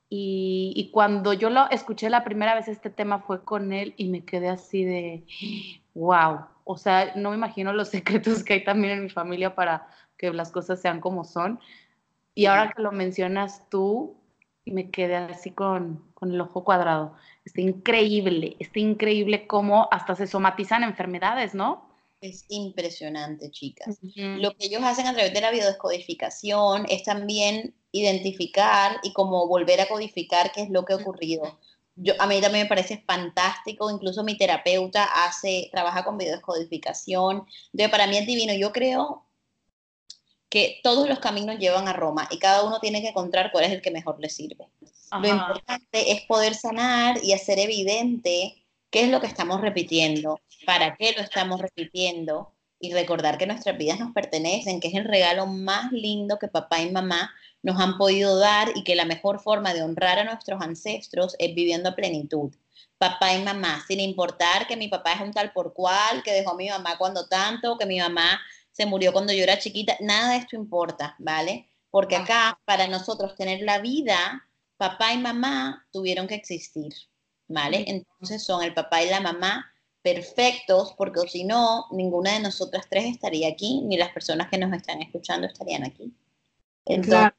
[0.09, 4.25] Y, cuando yo lo escuché la primera vez este tema fue con él y me
[4.25, 5.25] quedé así de,
[5.93, 6.45] wow.
[6.65, 9.87] O sea, no me imagino los secretos que hay también en mi familia para
[10.17, 11.59] que las cosas sean como son.
[12.35, 14.17] Y ahora que lo mencionas tú,
[14.71, 17.15] me quedé así con, con el ojo cuadrado.
[17.45, 21.93] Está increíble, está increíble cómo hasta se somatizan enfermedades, ¿no?
[22.21, 23.99] Es impresionante, chicas.
[24.15, 29.81] Lo que ellos hacen a través de la biodescodificación es también identificar y como volver
[29.81, 31.59] a codificar qué es lo que ha ocurrido.
[31.95, 37.45] Yo, a mí también me parece fantástico, incluso mi terapeuta hace, trabaja con biodescodificación.
[37.73, 38.53] Entonces, para mí es divino.
[38.53, 39.25] Yo creo
[40.53, 43.71] que todos los caminos llevan a Roma y cada uno tiene que encontrar cuál es
[43.71, 44.67] el que mejor le sirve.
[45.19, 50.95] Lo importante es poder sanar y hacer evidente qué es lo que estamos repitiendo, para
[50.95, 55.47] qué lo estamos repitiendo y recordar que nuestras vidas nos pertenecen, que es el regalo
[55.47, 59.73] más lindo que papá y mamá nos han podido dar y que la mejor forma
[59.73, 62.53] de honrar a nuestros ancestros es viviendo a plenitud.
[62.99, 66.51] Papá y mamá, sin importar que mi papá es un tal por cual, que dejó
[66.51, 68.39] a mi mamá cuando tanto, que mi mamá
[68.73, 71.69] se murió cuando yo era chiquita, nada de esto importa, ¿vale?
[71.89, 76.93] Porque acá, para nosotros tener la vida, papá y mamá tuvieron que existir.
[77.47, 77.85] ¿vale?
[77.87, 83.05] Entonces son el papá y la mamá perfectos, porque si no, ninguna de nosotras tres
[83.05, 86.13] estaría aquí, ni las personas que nos están escuchando estarían aquí.
[86.85, 87.31] Entonces,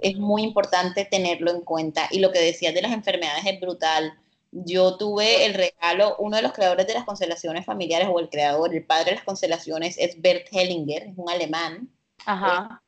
[0.00, 2.06] es muy importante tenerlo en cuenta.
[2.12, 4.16] Y lo que decías de las enfermedades es brutal.
[4.54, 8.74] Yo tuve el regalo, uno de los creadores de las constelaciones familiares, o el creador,
[8.74, 11.88] el padre de las constelaciones, es Bert Hellinger, es un alemán.
[12.24, 12.80] Ajá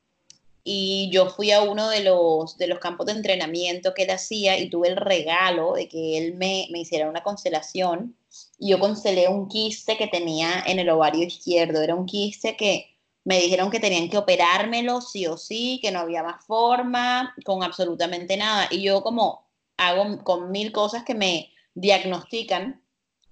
[0.68, 4.58] y yo fui a uno de los, de los campos de entrenamiento que él hacía
[4.58, 8.16] y tuve el regalo de que él me, me hiciera una constelación
[8.58, 12.96] y yo constelé un quiste que tenía en el ovario izquierdo, era un quiste que
[13.22, 17.62] me dijeron que tenían que operármelo sí o sí, que no había más forma, con
[17.62, 18.66] absolutamente nada.
[18.68, 22.82] Y yo como hago con mil cosas que me diagnostican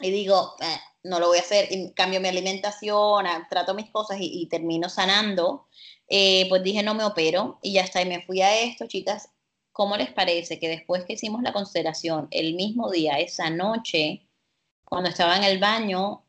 [0.00, 4.18] y digo, eh, no lo voy a hacer, y cambio mi alimentación, trato mis cosas
[4.20, 5.66] y, y termino sanando.
[6.09, 9.30] Eh, pues dije no me opero y ya está, y me fui a esto, chicas.
[9.72, 14.28] ¿Cómo les parece que después que hicimos la constelación, el mismo día, esa noche,
[14.85, 16.24] cuando estaba en el baño,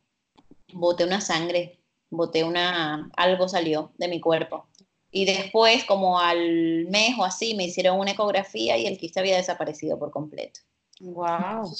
[0.73, 4.67] boté una sangre, boté una, algo salió de mi cuerpo.
[5.12, 9.38] Y después, como al mes o así, me hicieron una ecografía y el quiste había
[9.38, 10.62] desaparecido por completo.
[11.01, 11.71] Wow.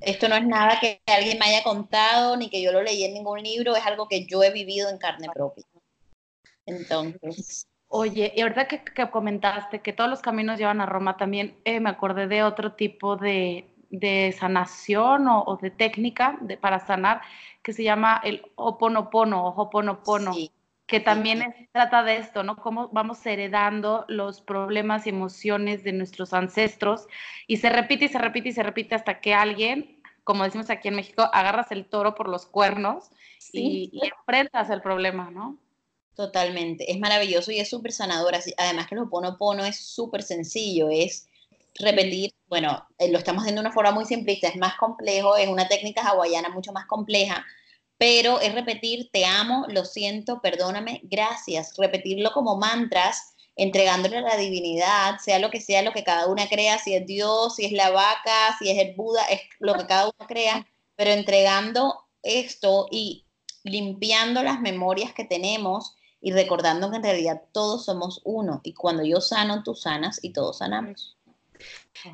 [0.00, 3.14] Esto no es nada que alguien me haya contado ni que yo lo leí en
[3.14, 5.64] ningún libro, es algo que yo he vivido en carne propia.
[6.64, 7.66] Entonces.
[7.92, 11.90] Oye, y ahorita que, comentaste que todos los caminos llevan a Roma, también eh, me
[11.90, 13.66] acordé de otro tipo de,
[14.38, 17.20] sanación o, de técnica de, para sanar
[17.62, 20.32] que se llama el oponopono o hoponopono,
[20.90, 22.56] que también trata de esto, ¿no?
[22.56, 27.06] Cómo vamos heredando los problemas y emociones de nuestros ancestros
[27.46, 30.88] y se repite y se repite y se repite hasta que alguien, como decimos aquí
[30.88, 33.10] en México, agarras el toro por los cuernos
[33.52, 35.58] y, y enfrentas el problema, ¿no?
[36.16, 38.34] Totalmente, es maravilloso y es súper sanador.
[38.58, 41.28] Además que el Ho'oponopono es súper sencillo, es
[41.78, 45.48] repetir, bueno, eh, lo estamos haciendo de una forma muy simplista, es más complejo, es
[45.48, 47.46] una técnica hawaiana mucho más compleja,
[48.00, 54.38] pero es repetir, te amo, lo siento, perdóname, gracias, repetirlo como mantras, entregándole a la
[54.38, 57.72] divinidad, sea lo que sea lo que cada una crea, si es Dios, si es
[57.72, 62.88] la vaca, si es el Buda, es lo que cada uno crea, pero entregando esto
[62.90, 63.26] y
[63.64, 69.04] limpiando las memorias que tenemos y recordando que en realidad todos somos uno y cuando
[69.04, 71.18] yo sano, tú sanas y todos sanamos.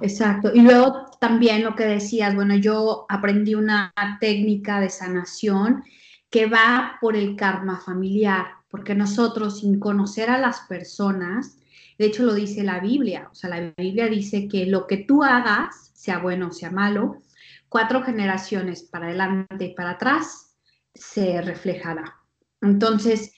[0.00, 0.50] Exacto.
[0.54, 5.84] Y luego también lo que decías, bueno, yo aprendí una técnica de sanación
[6.30, 11.58] que va por el karma familiar, porque nosotros sin conocer a las personas,
[11.98, 15.22] de hecho lo dice la Biblia, o sea, la Biblia dice que lo que tú
[15.22, 17.22] hagas, sea bueno o sea malo,
[17.68, 20.56] cuatro generaciones para adelante y para atrás,
[20.94, 22.16] se reflejará.
[22.60, 23.32] Entonces,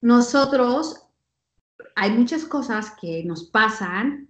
[0.00, 1.08] nosotros,
[1.94, 4.25] hay muchas cosas que nos pasan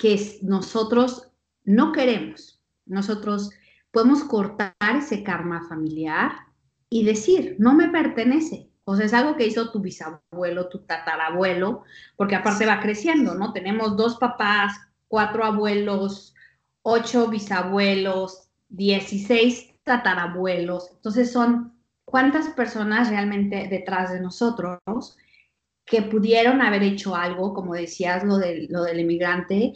[0.00, 1.30] que nosotros
[1.64, 2.60] no queremos.
[2.86, 3.50] Nosotros
[3.92, 6.32] podemos cortar ese karma familiar
[6.88, 8.70] y decir, no me pertenece.
[8.84, 11.84] O sea, es algo que hizo tu bisabuelo, tu tatarabuelo,
[12.16, 13.52] porque aparte va creciendo, ¿no?
[13.52, 14.72] Tenemos dos papás,
[15.06, 16.34] cuatro abuelos,
[16.82, 20.92] ocho bisabuelos, dieciséis tatarabuelos.
[20.94, 21.74] Entonces son
[22.06, 24.78] cuántas personas realmente detrás de nosotros
[25.90, 29.72] que pudieron haber hecho algo, como decías, lo, de, lo del inmigrante,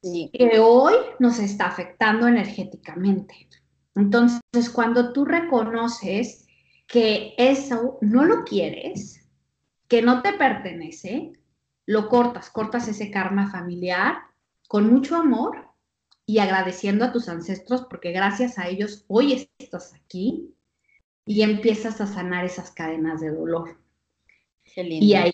[0.00, 3.48] que hoy nos está afectando energéticamente.
[3.96, 6.46] Entonces, cuando tú reconoces
[6.86, 9.28] que eso no lo quieres,
[9.88, 11.32] que no te pertenece,
[11.84, 14.18] lo cortas, cortas ese karma familiar
[14.68, 15.68] con mucho amor
[16.26, 20.54] y agradeciendo a tus ancestros porque gracias a ellos hoy estás aquí
[21.26, 23.80] y empiezas a sanar esas cadenas de dolor.
[24.76, 25.32] Y ahí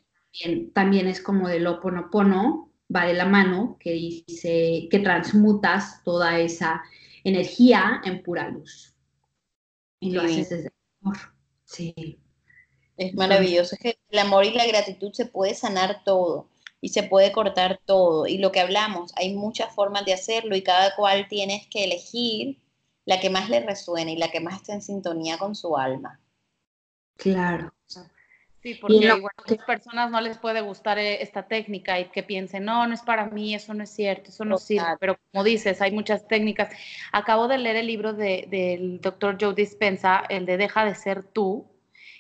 [0.73, 6.83] también, es como del oponopono, va de la mano, que dice que transmutas toda esa
[7.25, 8.95] energía en pura luz.
[10.01, 10.73] Y lo haces desde el
[11.03, 11.17] amor.
[11.65, 12.21] Sí.
[12.97, 16.49] Es maravilloso, es que el amor y la gratitud se puede sanar todo
[16.81, 18.27] y se puede cortar todo.
[18.27, 22.59] Y lo que hablamos, hay muchas formas de hacerlo y cada cual tienes que elegir
[23.05, 26.21] la que más le resuene y la que más esté en sintonía con su alma.
[27.17, 27.73] Claro.
[28.67, 32.25] Sí, porque igual a otras personas no les puede gustar eh, esta técnica y que
[32.25, 34.97] piensen, no, no es para mí, eso no es cierto, eso no sirve.
[34.99, 36.71] Pero como dices, hay muchas técnicas.
[37.13, 41.23] Acabo de leer el libro de, del doctor Joe Dispensa, el de Deja de ser
[41.23, 41.65] tú,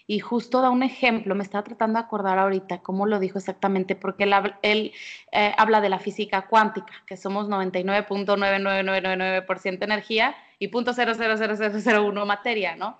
[0.06, 3.96] y justo da un ejemplo, me estaba tratando de acordar ahorita cómo lo dijo exactamente,
[3.96, 4.22] porque
[4.62, 4.92] él,
[5.32, 12.98] eh, habla de la física cuántica, que somos 99.99999% energía y .00001 materia, ¿no?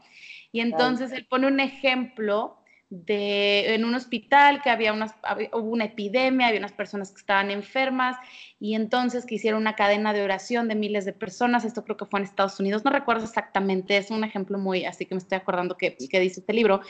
[0.51, 5.15] Y entonces él pone un ejemplo de, en un hospital que había, unas,
[5.53, 8.17] hubo una epidemia, había unas personas que estaban enfermas
[8.61, 12.07] y entonces que hicieron una cadena de oración de miles de personas, esto creo que
[12.07, 15.37] fue en Estados Unidos, no recuerdo exactamente, es un ejemplo muy, así que me estoy
[15.37, 16.81] acordando que, que dice este libro,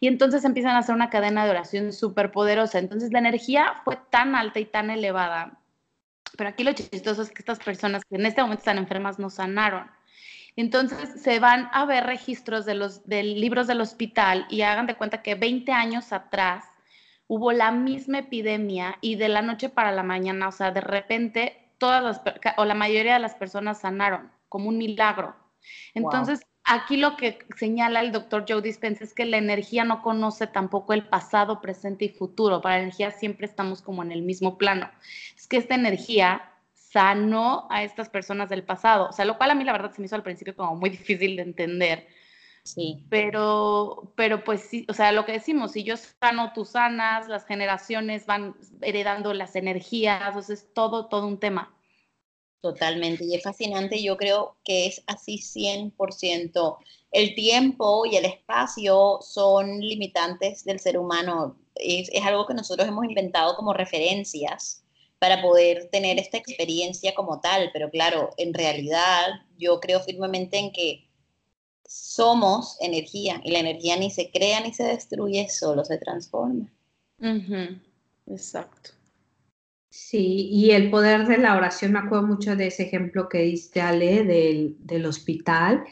[0.00, 3.98] y entonces empiezan a hacer una cadena de oración súper poderosa, entonces la energía fue
[4.10, 5.60] tan alta y tan elevada,
[6.36, 9.30] pero aquí lo chistoso es que estas personas que en este momento están enfermas no
[9.30, 9.95] sanaron.
[10.56, 14.96] Entonces se van a ver registros de los de libros del hospital y hagan de
[14.96, 16.64] cuenta que 20 años atrás
[17.28, 21.70] hubo la misma epidemia y de la noche para la mañana, o sea, de repente
[21.78, 22.22] todas las
[22.56, 25.36] o la mayoría de las personas sanaron como un milagro.
[25.94, 30.46] Entonces, aquí lo que señala el doctor Joe Dispenza es que la energía no conoce
[30.46, 32.60] tampoco el pasado, presente y futuro.
[32.60, 34.90] Para la energía siempre estamos como en el mismo plano.
[35.36, 36.52] Es que esta energía
[36.96, 39.10] sanó a estas personas del pasado.
[39.10, 40.88] O sea, lo cual a mí la verdad se me hizo al principio como muy
[40.88, 42.08] difícil de entender.
[42.64, 43.04] Sí.
[43.10, 47.44] Pero, pero pues sí, o sea, lo que decimos, si yo sano, tú sanas, las
[47.44, 51.76] generaciones van heredando las energías, o sea, es todo, todo un tema.
[52.62, 56.78] Totalmente, y es fascinante, yo creo que es así 100%.
[57.12, 62.88] El tiempo y el espacio son limitantes del ser humano, es, es algo que nosotros
[62.88, 64.85] hemos inventado como referencias
[65.18, 67.70] para poder tener esta experiencia como tal.
[67.72, 69.26] Pero claro, en realidad
[69.58, 71.08] yo creo firmemente en que
[71.88, 76.70] somos energía y la energía ni se crea ni se destruye, solo se transforma.
[78.26, 78.90] Exacto.
[79.88, 83.80] Sí, y el poder de la oración, me acuerdo mucho de ese ejemplo que diste,
[83.80, 85.84] Ale, del, del hospital,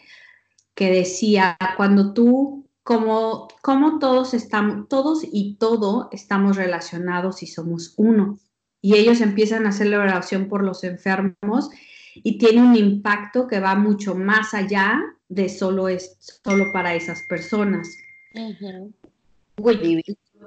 [0.75, 7.95] que decía, cuando tú, como, como todos estamos, todos y todo estamos relacionados y somos
[7.97, 8.39] uno
[8.85, 11.71] y ellos empiezan a hacer la oración por los enfermos
[12.17, 17.23] y tiene un impacto que va mucho más allá de solo, es, solo para esas
[17.23, 17.89] personas.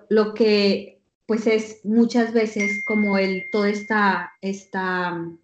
[0.10, 5.40] lo que pues es muchas veces como el, toda esta, esta mm,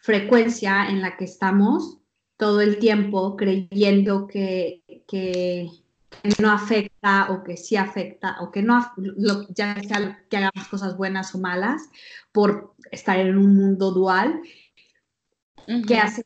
[0.00, 1.98] frecuencia en la que estamos
[2.38, 5.68] todo el tiempo creyendo que, que
[6.22, 8.80] que no afecta o que sí afecta o que no,
[9.50, 11.88] ya sea que hagamos cosas buenas o malas
[12.32, 14.42] por estar en un mundo dual,
[15.86, 16.24] que hace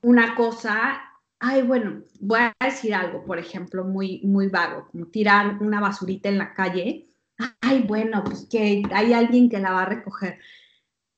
[0.00, 1.02] una cosa,
[1.38, 6.28] ay, bueno, voy a decir algo, por ejemplo, muy, muy vago, como tirar una basurita
[6.28, 7.08] en la calle,
[7.60, 10.38] ay, bueno, pues que hay alguien que la va a recoger.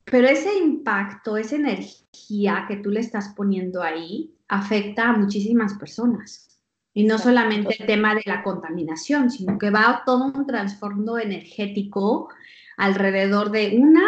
[0.03, 6.50] Pero ese impacto, esa energía que tú le estás poniendo ahí, afecta a muchísimas personas.
[6.93, 12.29] Y no solamente el tema de la contaminación, sino que va todo un trasfondo energético
[12.77, 14.03] alrededor de una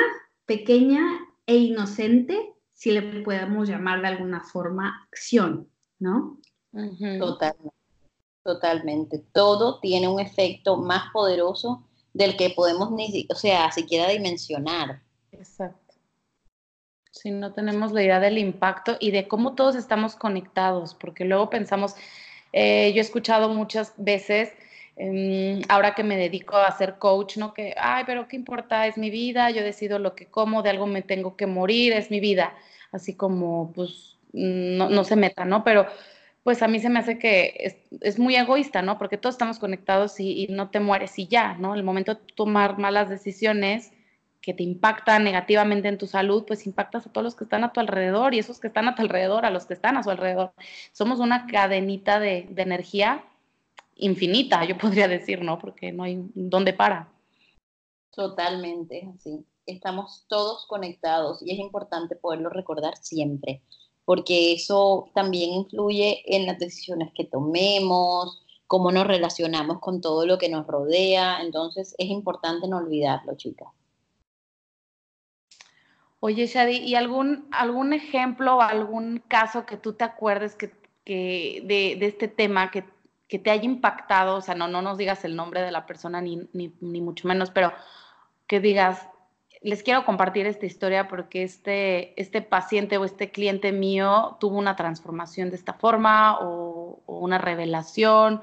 [0.45, 1.01] pequeña
[1.45, 5.69] e inocente, si le podemos llamar de alguna forma, acción,
[5.99, 6.39] ¿no?
[7.19, 7.73] Totalmente.
[8.43, 9.19] Totalmente.
[9.31, 15.01] Todo tiene un efecto más poderoso del que podemos ni, o sea, siquiera dimensionar.
[15.31, 15.95] Exacto.
[17.11, 21.49] Si no tenemos la idea del impacto y de cómo todos estamos conectados, porque luego
[21.49, 21.95] pensamos,
[22.53, 24.53] eh, yo he escuchado muchas veces,
[24.95, 27.53] em, ahora que me dedico a ser coach, ¿no?
[27.53, 28.87] Que, ay, pero ¿qué importa?
[28.87, 32.11] Es mi vida, yo decido lo que como, de algo me tengo que morir, es
[32.11, 32.55] mi vida.
[32.91, 35.63] Así como, pues, no, no se meta, ¿no?
[35.63, 35.87] Pero
[36.43, 38.97] pues a mí se me hace que es, es muy egoísta, ¿no?
[38.97, 41.73] Porque todos estamos conectados y, y, no te mueres y ya, ¿no?
[41.73, 43.93] El momento de tomar malas decisiones,
[44.43, 47.71] que te impactan negativamente en tu salud, pues impactas a todos los que están a
[47.71, 50.09] tu alrededor y esos que están a tu alrededor, a los que están a su
[50.11, 50.53] alrededor.
[50.91, 53.23] Somos una cadenita de, energía
[53.95, 55.59] infinita, yo podría decir, ¿no?
[55.59, 57.09] Porque no hay dónde para.
[58.11, 59.45] Totalmente, así.
[59.65, 63.63] Estamos todos conectados y es importante poderlo recordar siempre.
[64.05, 70.37] porque eso también influye en las decisiones que tomemos, cómo nos relacionamos con todo lo
[70.37, 71.41] que nos rodea.
[71.41, 73.69] Entonces es importante no olvidarlo, chicas.
[76.25, 80.71] Oye, Shadi, ¿y algún, algún ejemplo o algún caso que tú te acuerdes que,
[81.05, 82.85] de, este tema que,
[83.27, 84.37] te haya impactado?
[84.37, 87.51] O sea, no, no nos digas el nombre de la persona ni, ni, mucho menos,
[87.51, 87.73] pero
[88.47, 89.05] que digas,
[89.61, 94.77] les quiero compartir esta historia porque este, este paciente o este cliente mío tuvo una
[94.77, 98.41] transformación de esta forma o, o una revelación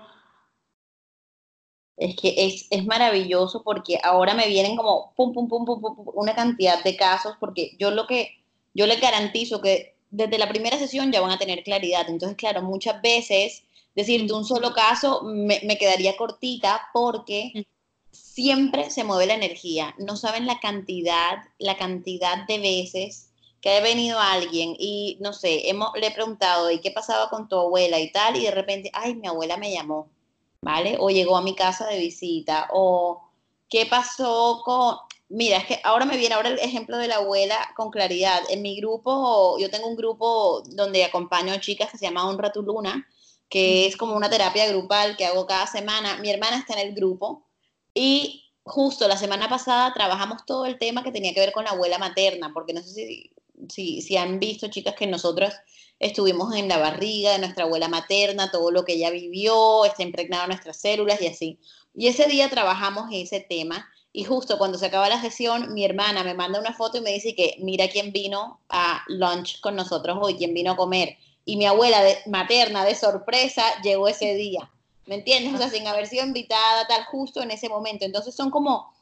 [2.01, 6.07] es que es, es, maravilloso porque ahora me vienen como pum, pum, pum, pum, pum,
[6.15, 8.39] una cantidad de casos, porque yo lo que,
[8.73, 12.09] yo les garantizo que desde la primera sesión ya van a tener claridad.
[12.09, 17.67] Entonces, claro, muchas veces decir un solo caso me, me quedaría cortita porque
[18.13, 19.95] siempre se mueve la energía.
[19.99, 23.31] No saben la cantidad, la cantidad de veces
[23.61, 27.47] que ha venido alguien y, no sé, hemos, le he preguntado, ¿y qué pasaba con
[27.47, 28.37] tu abuela y tal?
[28.37, 30.09] Y de repente, ay, mi abuela me llamó
[30.63, 30.97] ¿vale?
[31.01, 33.23] O llegó a mi casa de visita, o
[33.69, 34.97] qué pasó con...
[35.29, 38.43] Mira, es que ahora me viene ahora el ejemplo de la abuela con claridad.
[38.51, 42.51] En mi grupo, yo tengo un grupo donde acompaño a chicas que se llama Honra
[42.51, 43.07] tu Luna,
[43.49, 46.17] que es como una terapia grupal que hago cada semana.
[46.19, 47.47] Mi hermana está en el grupo
[47.95, 51.71] y justo la semana pasada trabajamos todo el tema que tenía que ver con la
[51.71, 53.33] abuela materna, porque no sé si,
[53.69, 55.55] si, si han visto, chicas, que nosotros
[56.01, 60.45] estuvimos en la barriga de nuestra abuela materna, todo lo que ella vivió, está impregnado
[60.45, 61.59] en nuestras células y así.
[61.95, 66.25] Y ese día trabajamos ese tema y justo cuando se acaba la sesión, mi hermana
[66.25, 70.19] me manda una foto y me dice que mira quién vino a lunch con nosotros
[70.21, 71.17] hoy, quién vino a comer.
[71.45, 74.71] Y mi abuela materna de sorpresa llegó ese día.
[75.07, 75.55] ¿Me entiendes?
[75.55, 78.05] O sea, sin haber sido invitada, tal, justo en ese momento.
[78.05, 78.93] Entonces son como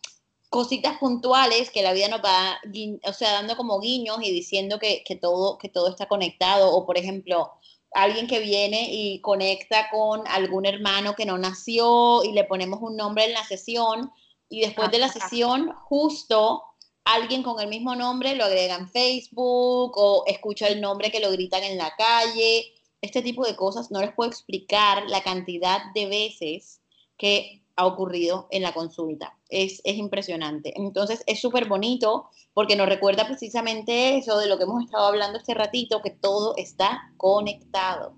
[0.49, 2.59] cositas puntuales que la vida nos va,
[3.05, 6.75] o sea, dando como guiños y diciendo que, todo, que todo está conectado.
[6.75, 7.53] O, por ejemplo,
[7.93, 12.97] alguien que viene y conecta con algún hermano que no nació y le ponemos un
[12.97, 14.11] nombre en la sesión
[14.49, 16.63] y después de la sesión, justo
[17.05, 21.31] alguien con el mismo nombre lo agrega en Facebook o escucha el nombre que lo
[21.31, 22.73] gritan en la calle.
[23.01, 26.81] Este tipo de cosas no les puedo explicar la cantidad de veces
[27.17, 29.39] que ha ocurrido en la consulta.
[29.49, 30.75] Es, impresionante.
[30.77, 35.39] Entonces es súper bonito porque nos recuerda precisamente eso de lo que hemos estado hablando
[35.39, 38.17] este ratito, que todo está conectado.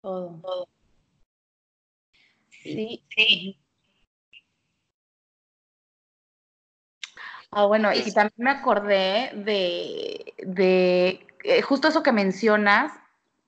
[0.00, 0.40] Todo.
[0.40, 0.68] todo.
[2.48, 3.60] Sí, sí.
[7.50, 12.90] Ah, bueno, y también me acordé de, de eh, justo eso que mencionas,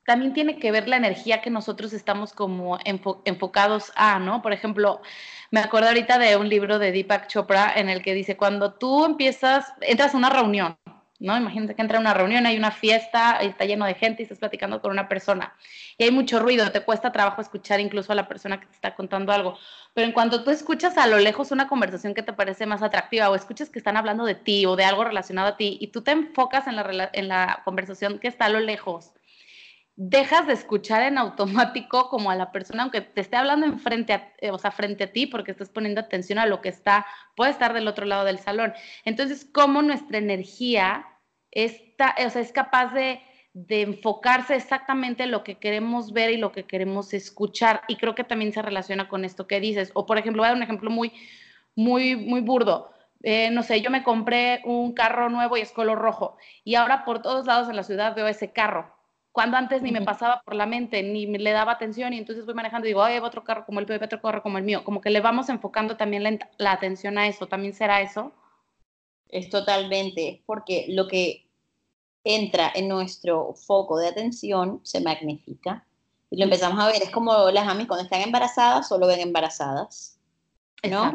[0.07, 2.79] también tiene que ver la energía que nosotros estamos como
[3.25, 4.41] enfocados a, ¿no?
[4.41, 5.03] Por ejemplo,
[5.51, 9.05] me acuerdo ahorita de un libro de Deepak Chopra en el que dice, cuando tú
[9.05, 10.79] empiezas, entras a una reunión,
[11.19, 11.37] ¿no?
[11.37, 14.39] Imagínate que entra a una reunión, hay una fiesta, está lleno de gente y estás
[14.39, 15.55] platicando con una persona
[15.99, 18.95] y hay mucho ruido, te cuesta trabajo escuchar incluso a la persona que te está
[18.95, 19.59] contando algo.
[19.93, 23.29] Pero en cuanto tú escuchas a lo lejos una conversación que te parece más atractiva
[23.29, 26.03] o escuchas que están hablando de ti o de algo relacionado a ti y tú
[26.03, 29.16] te enfocas en la, en la conversación que está a lo lejos
[29.97, 34.33] dejas de escuchar en automático como a la persona, aunque te esté hablando enfrente a,
[34.39, 37.51] eh, o sea, frente a ti, porque estás poniendo atención a lo que está, puede
[37.51, 38.75] estar del otro lado del salón.
[39.05, 41.07] Entonces, cómo nuestra energía
[41.51, 43.21] está, o sea, es capaz de,
[43.55, 47.81] de enfocarse exactamente en lo que queremos ver y lo que queremos escuchar.
[47.89, 49.93] Y creo que también se relaciona con esto que dices.
[49.95, 51.13] O, por ejemplo, voy a dar un ejemplo muy,
[51.75, 52.91] muy, muy burdo.
[53.23, 57.05] Eh, no sé, yo me compré un carro nuevo y es color rojo y ahora
[57.07, 58.96] por todos lados en la ciudad veo ese carro
[59.37, 62.47] cuando antes ni me pasaba por la mente, ni me le daba atención y entonces
[62.47, 64.83] voy manejando y digo, ay, otro carro como el mío, otro carro como el mío,
[64.83, 68.33] como que le vamos enfocando también la, atención a eso, ¿también será eso?
[69.29, 71.51] Es totalmente, porque lo que
[72.25, 75.85] entra en nuestro foco de atención se magnifica
[76.31, 80.19] y lo empezamos a ver, es como las mami cuando están embarazadas solo ven embarazadas,
[80.83, 81.15] ¿no?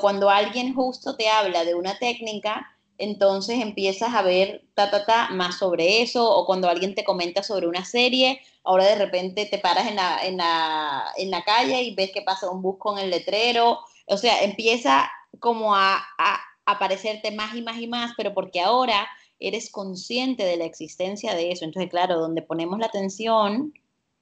[0.00, 5.30] Cuando alguien justo te habla de una técnica, entonces empiezas a ver ta, ta, ta,
[5.30, 9.58] más sobre eso, o cuando alguien te comenta sobre una serie, ahora de repente te
[9.58, 12.98] paras en la, en la, en la calle y ves que pasa un bus con
[12.98, 18.32] el letrero, o sea, empieza como a, a aparecerte más y más y más, pero
[18.34, 19.08] porque ahora
[19.40, 21.64] eres consciente de la existencia de eso.
[21.64, 23.72] Entonces, claro, donde ponemos la atención,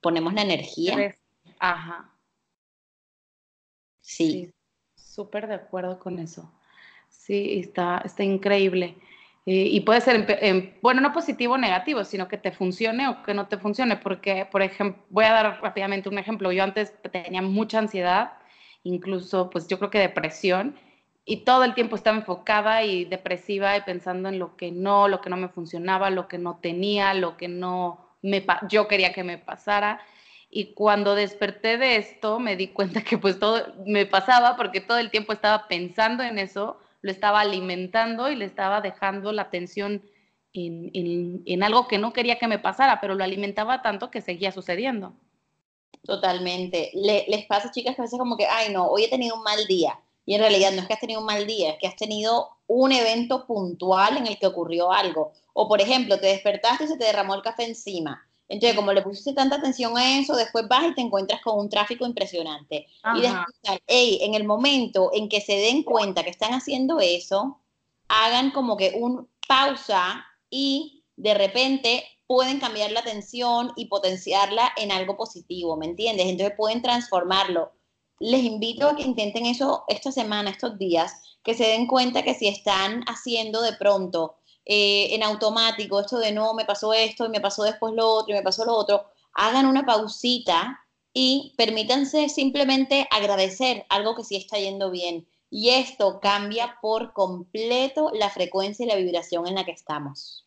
[0.01, 1.17] ponemos la energía.
[1.59, 2.15] Ajá.
[4.01, 4.53] Sí.
[4.95, 6.51] Súper de acuerdo con eso.
[7.29, 8.97] Sí, está, está increíble.
[9.45, 13.35] Eh, y puede ser, bueno, no positivo o negativo, sino que te funcione o que
[13.35, 16.51] no te funcione, porque, por ejemplo, voy a dar rápidamente un ejemplo.
[16.53, 18.33] Yo antes tenía mucha ansiedad,
[18.83, 20.75] incluso, pues yo creo que depresión,
[21.27, 25.21] y todo el tiempo estaba enfocada y depresiva y pensando en lo que no, lo
[25.21, 29.25] que no me funcionaba, lo que no tenía, lo que no, me, yo quería que
[29.25, 30.01] me pasara.
[30.51, 34.97] Y cuando desperté de esto, me di cuenta que pues todo me pasaba porque todo
[34.97, 40.03] el tiempo estaba pensando en eso, lo estaba alimentando y le estaba dejando la atención
[40.53, 44.53] en, en algo que no quería que me pasara, pero lo alimentaba tanto que seguía
[44.53, 45.15] sucediendo.
[46.05, 46.91] Totalmente.
[46.95, 49.67] les pasa, chicas, que a veces como que, ay, no, hoy he tenido un mal
[49.67, 50.01] día.
[50.25, 52.51] Y en realidad no es que has tenido un mal día, es que has tenido
[52.67, 55.33] un evento puntual en el que ocurrió algo.
[55.55, 58.28] O, por ejemplo, te despertaste y se te derramó el café encima.
[58.49, 61.69] Entonces, como le pusiste tanta atención a eso, después vas y te encuentras con un
[61.69, 62.87] tráfico impresionante.
[63.17, 67.61] Y después, hey, en el momento en que se den cuenta que están haciendo eso,
[68.09, 74.93] hagan como que un pausa y de repente pueden cambiar la atención y potenciarla en
[74.93, 76.27] algo positivo, ¿me entiendes?
[76.27, 77.73] Entonces pueden transformarlo.
[78.21, 82.35] Les invito a que intenten eso esta semana, estos días, que se den cuenta que
[82.35, 84.38] si están haciendo de pronto
[84.71, 88.35] eh, en automático esto de no, me pasó esto y me pasó después lo otro
[88.35, 94.37] y me pasó lo otro, hagan una pausita y permítanse simplemente agradecer algo que sí
[94.37, 95.27] está yendo bien.
[95.49, 100.47] Y esto cambia por completo la frecuencia y la vibración en la que estamos.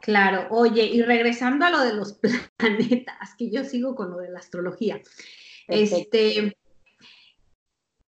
[0.00, 2.12] Claro, oye, y regresando a lo de los
[2.56, 5.02] planetas, que yo sigo con lo de la astrología.
[5.66, 6.56] Este,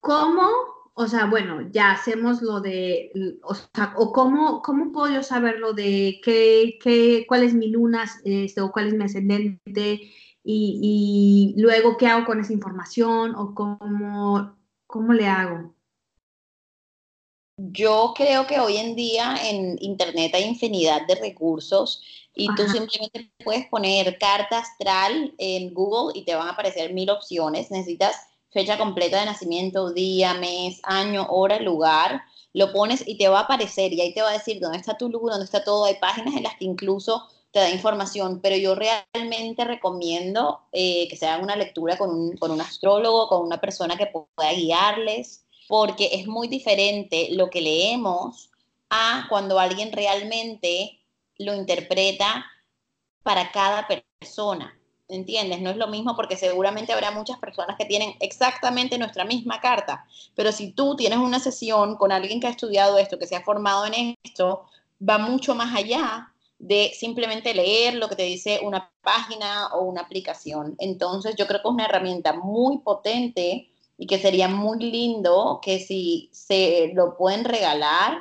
[0.00, 0.73] ¿cómo?
[0.96, 3.10] O sea, bueno, ya hacemos lo de,
[3.42, 7.68] o, sea, o cómo, cómo puedo yo saber lo de qué, qué, cuál es mi
[7.68, 10.12] luna este, o cuál es mi ascendente
[10.44, 15.74] y, y, luego qué hago con esa información o cómo, cómo le hago?
[17.56, 22.02] Yo creo que hoy en día en Internet hay infinidad de recursos
[22.34, 27.10] y tú simplemente puedes poner carta astral en Google y te van a aparecer mil
[27.10, 27.70] opciones.
[27.70, 28.16] Necesitas
[28.54, 32.22] fecha completa de nacimiento, día, mes, año, hora, lugar.
[32.54, 34.96] Lo pones y te va a aparecer y ahí te va a decir dónde está
[34.96, 35.84] tu luz, dónde está todo.
[35.84, 41.16] Hay páginas en las que incluso te da información, pero yo realmente recomiendo eh, que
[41.16, 45.44] se hagan una lectura con un, con un astrólogo, con una persona que pueda guiarles
[45.68, 48.50] porque es muy diferente lo que leemos
[48.90, 51.00] a cuando alguien realmente
[51.38, 52.46] lo interpreta
[53.22, 54.78] para cada persona.
[55.08, 55.60] ¿Entiendes?
[55.60, 60.06] No es lo mismo porque seguramente habrá muchas personas que tienen exactamente nuestra misma carta,
[60.34, 63.42] pero si tú tienes una sesión con alguien que ha estudiado esto, que se ha
[63.42, 64.64] formado en esto,
[65.06, 70.00] va mucho más allá de simplemente leer lo que te dice una página o una
[70.00, 70.74] aplicación.
[70.78, 75.78] Entonces yo creo que es una herramienta muy potente y que sería muy lindo que
[75.78, 78.18] si se lo pueden regalar,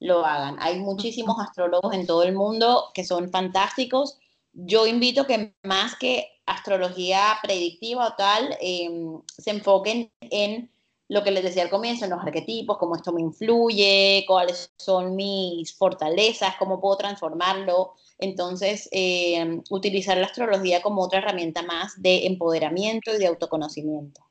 [0.00, 0.56] lo hagan.
[0.60, 4.18] Hay muchísimos astrólogos en todo el mundo que son fantásticos.
[4.54, 10.70] Yo invito que más que astrología predictiva o tal, em, se enfoquen en
[11.08, 15.16] lo que les decía al comienzo, en los arquetipos, cómo esto me influye, cuáles son
[15.16, 17.94] mis fortalezas, cómo puedo transformarlo.
[18.18, 24.22] Entonces, em, utilizar la astrología como otra herramienta más de empoderamiento y de autoconocimiento.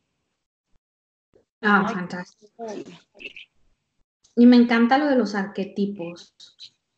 [1.61, 2.65] Ah, fantástico.
[4.35, 6.33] Y me encanta lo de los arquetipos.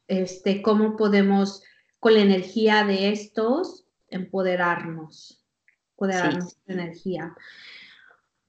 [0.07, 1.63] Este, cómo podemos,
[1.99, 5.43] con la energía de estos, empoderarnos,
[5.91, 7.35] empoderarnos de energía.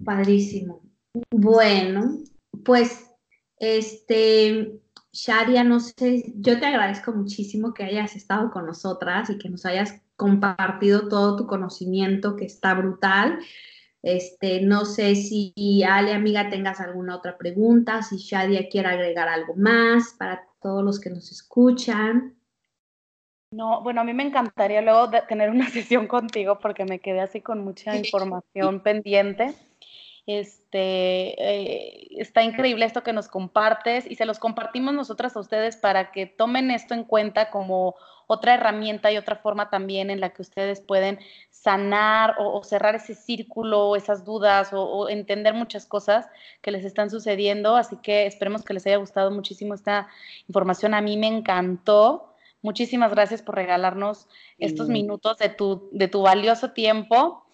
[0.05, 0.83] Padrísimo.
[1.31, 2.19] Bueno,
[2.65, 3.11] pues,
[3.59, 4.81] este,
[5.13, 9.65] Sharia, no sé, yo te agradezco muchísimo que hayas estado con nosotras y que nos
[9.65, 13.39] hayas compartido todo tu conocimiento, que está brutal.
[14.03, 19.55] Este, no sé si Ale, amiga, tengas alguna otra pregunta, si Shadia quiere agregar algo
[19.57, 22.36] más para todos los que nos escuchan.
[23.57, 27.41] No, bueno, a mí me encantaría luego tener una sesión contigo porque me quedé así
[27.41, 29.55] con mucha información pendiente.
[30.27, 35.77] Este, eh, está increíble esto que nos compartes y se los compartimos nosotras a ustedes
[35.77, 37.95] para que tomen esto en cuenta como
[38.27, 43.15] otra herramienta y otra forma también en la que ustedes pueden sanar o, cerrar ese
[43.15, 46.29] círculo, esas dudas o, entender muchas cosas
[46.61, 47.75] que les están sucediendo.
[47.75, 50.09] Así que esperemos que les haya gustado muchísimo esta
[50.47, 50.93] información.
[50.93, 52.36] A mí me encantó.
[52.63, 54.29] Muchísimas gracias por regalarnos
[54.59, 57.45] estos minutos de tu, de tu valioso tiempo.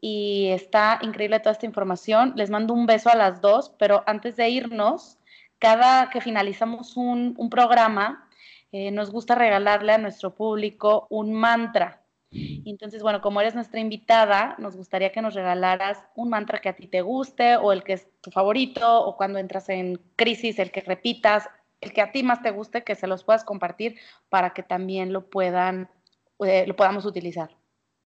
[0.00, 2.32] Y está increíble toda esta información.
[2.36, 5.18] Les mando un beso a las dos, pero antes de irnos,
[5.58, 8.28] cada que finalizamos un, un programa,
[8.72, 12.02] eh, nos gusta regalarle a nuestro público un mantra
[12.32, 16.76] entonces, bueno, como eres nuestra invitada, nos gustaría que nos regalaras un mantra que a
[16.76, 20.70] ti te guste o el que es tu favorito o cuando entras en crisis, el
[20.70, 21.48] que repitas,
[21.82, 23.96] el que a ti más te guste, que se los puedas compartir
[24.30, 25.90] para que también lo puedan,
[26.38, 27.50] eh, lo podamos utilizar.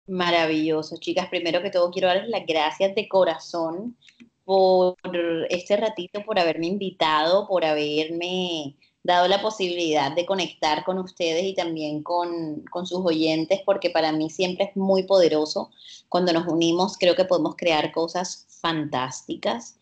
[0.07, 1.29] Maravilloso, chicas.
[1.29, 3.97] Primero que todo, quiero darles las gracias de corazón
[4.45, 4.95] por
[5.51, 11.55] este ratito, por haberme invitado, por haberme dado la posibilidad de conectar con ustedes y
[11.55, 15.71] también con, con, sus oyentes, porque para mí siempre es muy poderoso.
[16.09, 19.81] Cuando nos unimos, creo que podemos crear cosas fantásticas.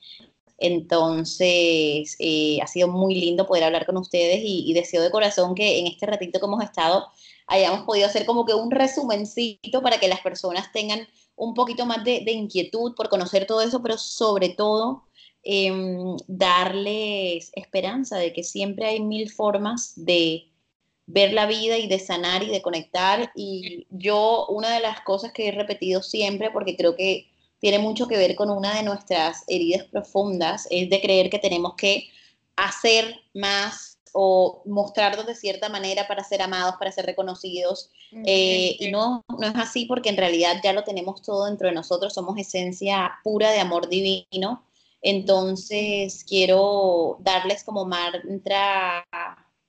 [0.59, 5.81] Entonces, eh, ha sido muy lindo poder hablar con ustedes y, deseo de corazón que
[5.81, 7.07] en este ratito que hemos estado
[7.47, 12.05] hayamos podido hacer como que un resumencito para que las personas tengan un poquito más
[12.05, 15.05] de, inquietud por conocer todo eso, pero sobre todo
[15.47, 20.51] Em, darles esperanza de que siempre hay mil formas de
[21.07, 23.31] ver la vida y de sanar y de conectar.
[23.37, 27.31] Y yo, una de las cosas que he repetido siempre, porque creo que
[27.65, 31.75] tiene mucho que ver con una de nuestras heridas profundas, es de creer que tenemos
[31.77, 32.11] que
[32.57, 37.91] hacer más o mostrarnos de cierta manera para ser amados, para ser reconocidos.
[38.27, 41.75] Eh, y no, no es así porque en realidad ya lo tenemos todo dentro de
[41.75, 44.63] nosotros, somos esencia pura de amor divino
[45.07, 49.07] entonces, quiero darles como mantra,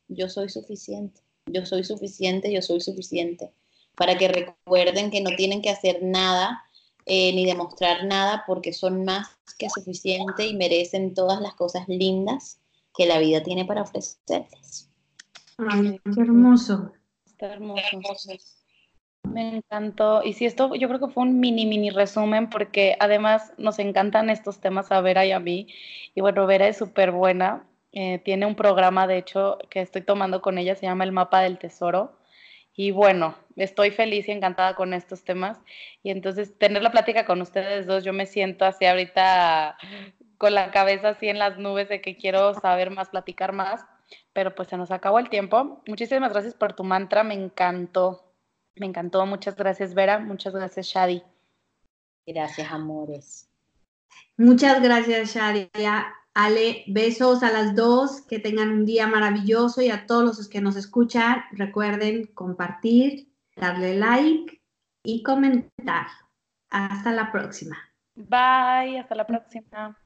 [0.07, 3.51] yo soy suficiente, yo soy suficiente, yo soy suficiente,
[3.97, 6.63] para que recuerden que no tienen que hacer nada
[7.05, 12.59] eh, ni demostrar nada porque son más que suficiente y merecen todas las cosas lindas
[12.95, 14.89] que la vida tiene para ofrecerles.
[15.57, 16.91] Ay, qué hermoso.
[17.25, 17.81] Está hermoso.
[19.23, 20.23] Me encantó.
[20.23, 24.29] Y sí, esto yo creo que fue un mini, mini resumen porque además nos encantan
[24.29, 25.67] estos temas a Vera y a mí.
[26.13, 27.67] Y bueno, Vera es súper buena.
[27.91, 31.41] Eh, tiene un programa, de hecho, que estoy tomando con ella, se llama El Mapa
[31.41, 32.17] del Tesoro.
[32.75, 35.59] Y bueno, estoy feliz y encantada con estos temas.
[36.03, 39.77] Y entonces tener la plática con ustedes dos, yo me siento así ahorita
[40.37, 43.85] con la cabeza así en las nubes de que quiero saber más, platicar más.
[44.33, 45.81] Pero pues se nos acabó el tiempo.
[45.87, 48.33] Muchísimas gracias por tu mantra, me encantó.
[48.75, 49.25] Me encantó.
[49.25, 50.19] Muchas gracias, Vera.
[50.19, 51.23] Muchas gracias, Shadi.
[52.27, 53.49] Gracias, amores.
[54.37, 55.69] Muchas gracias, Shadi.
[56.35, 60.59] Ale, besos a las dos, que tengan un día maravilloso y a todos los que
[60.59, 64.61] nos escuchan, recuerden compartir, darle like
[65.01, 66.07] y comentar.
[66.69, 67.77] Hasta la próxima.
[68.15, 69.97] Bye, hasta la próxima.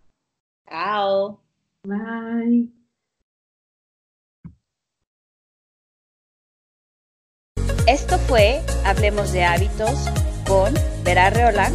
[0.70, 1.42] Chao.
[1.84, 2.70] Bye.
[7.88, 10.06] Esto fue Hablemos de Hábitos
[10.48, 11.74] con Vera Reolán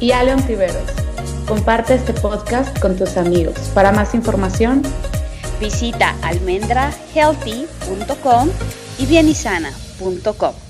[0.00, 1.13] y Aleon Tiveros.
[1.46, 3.54] Comparte este podcast con tus amigos.
[3.74, 4.82] Para más información,
[5.60, 8.48] visita almendrahealthy.com
[8.98, 10.63] y bienisana.com.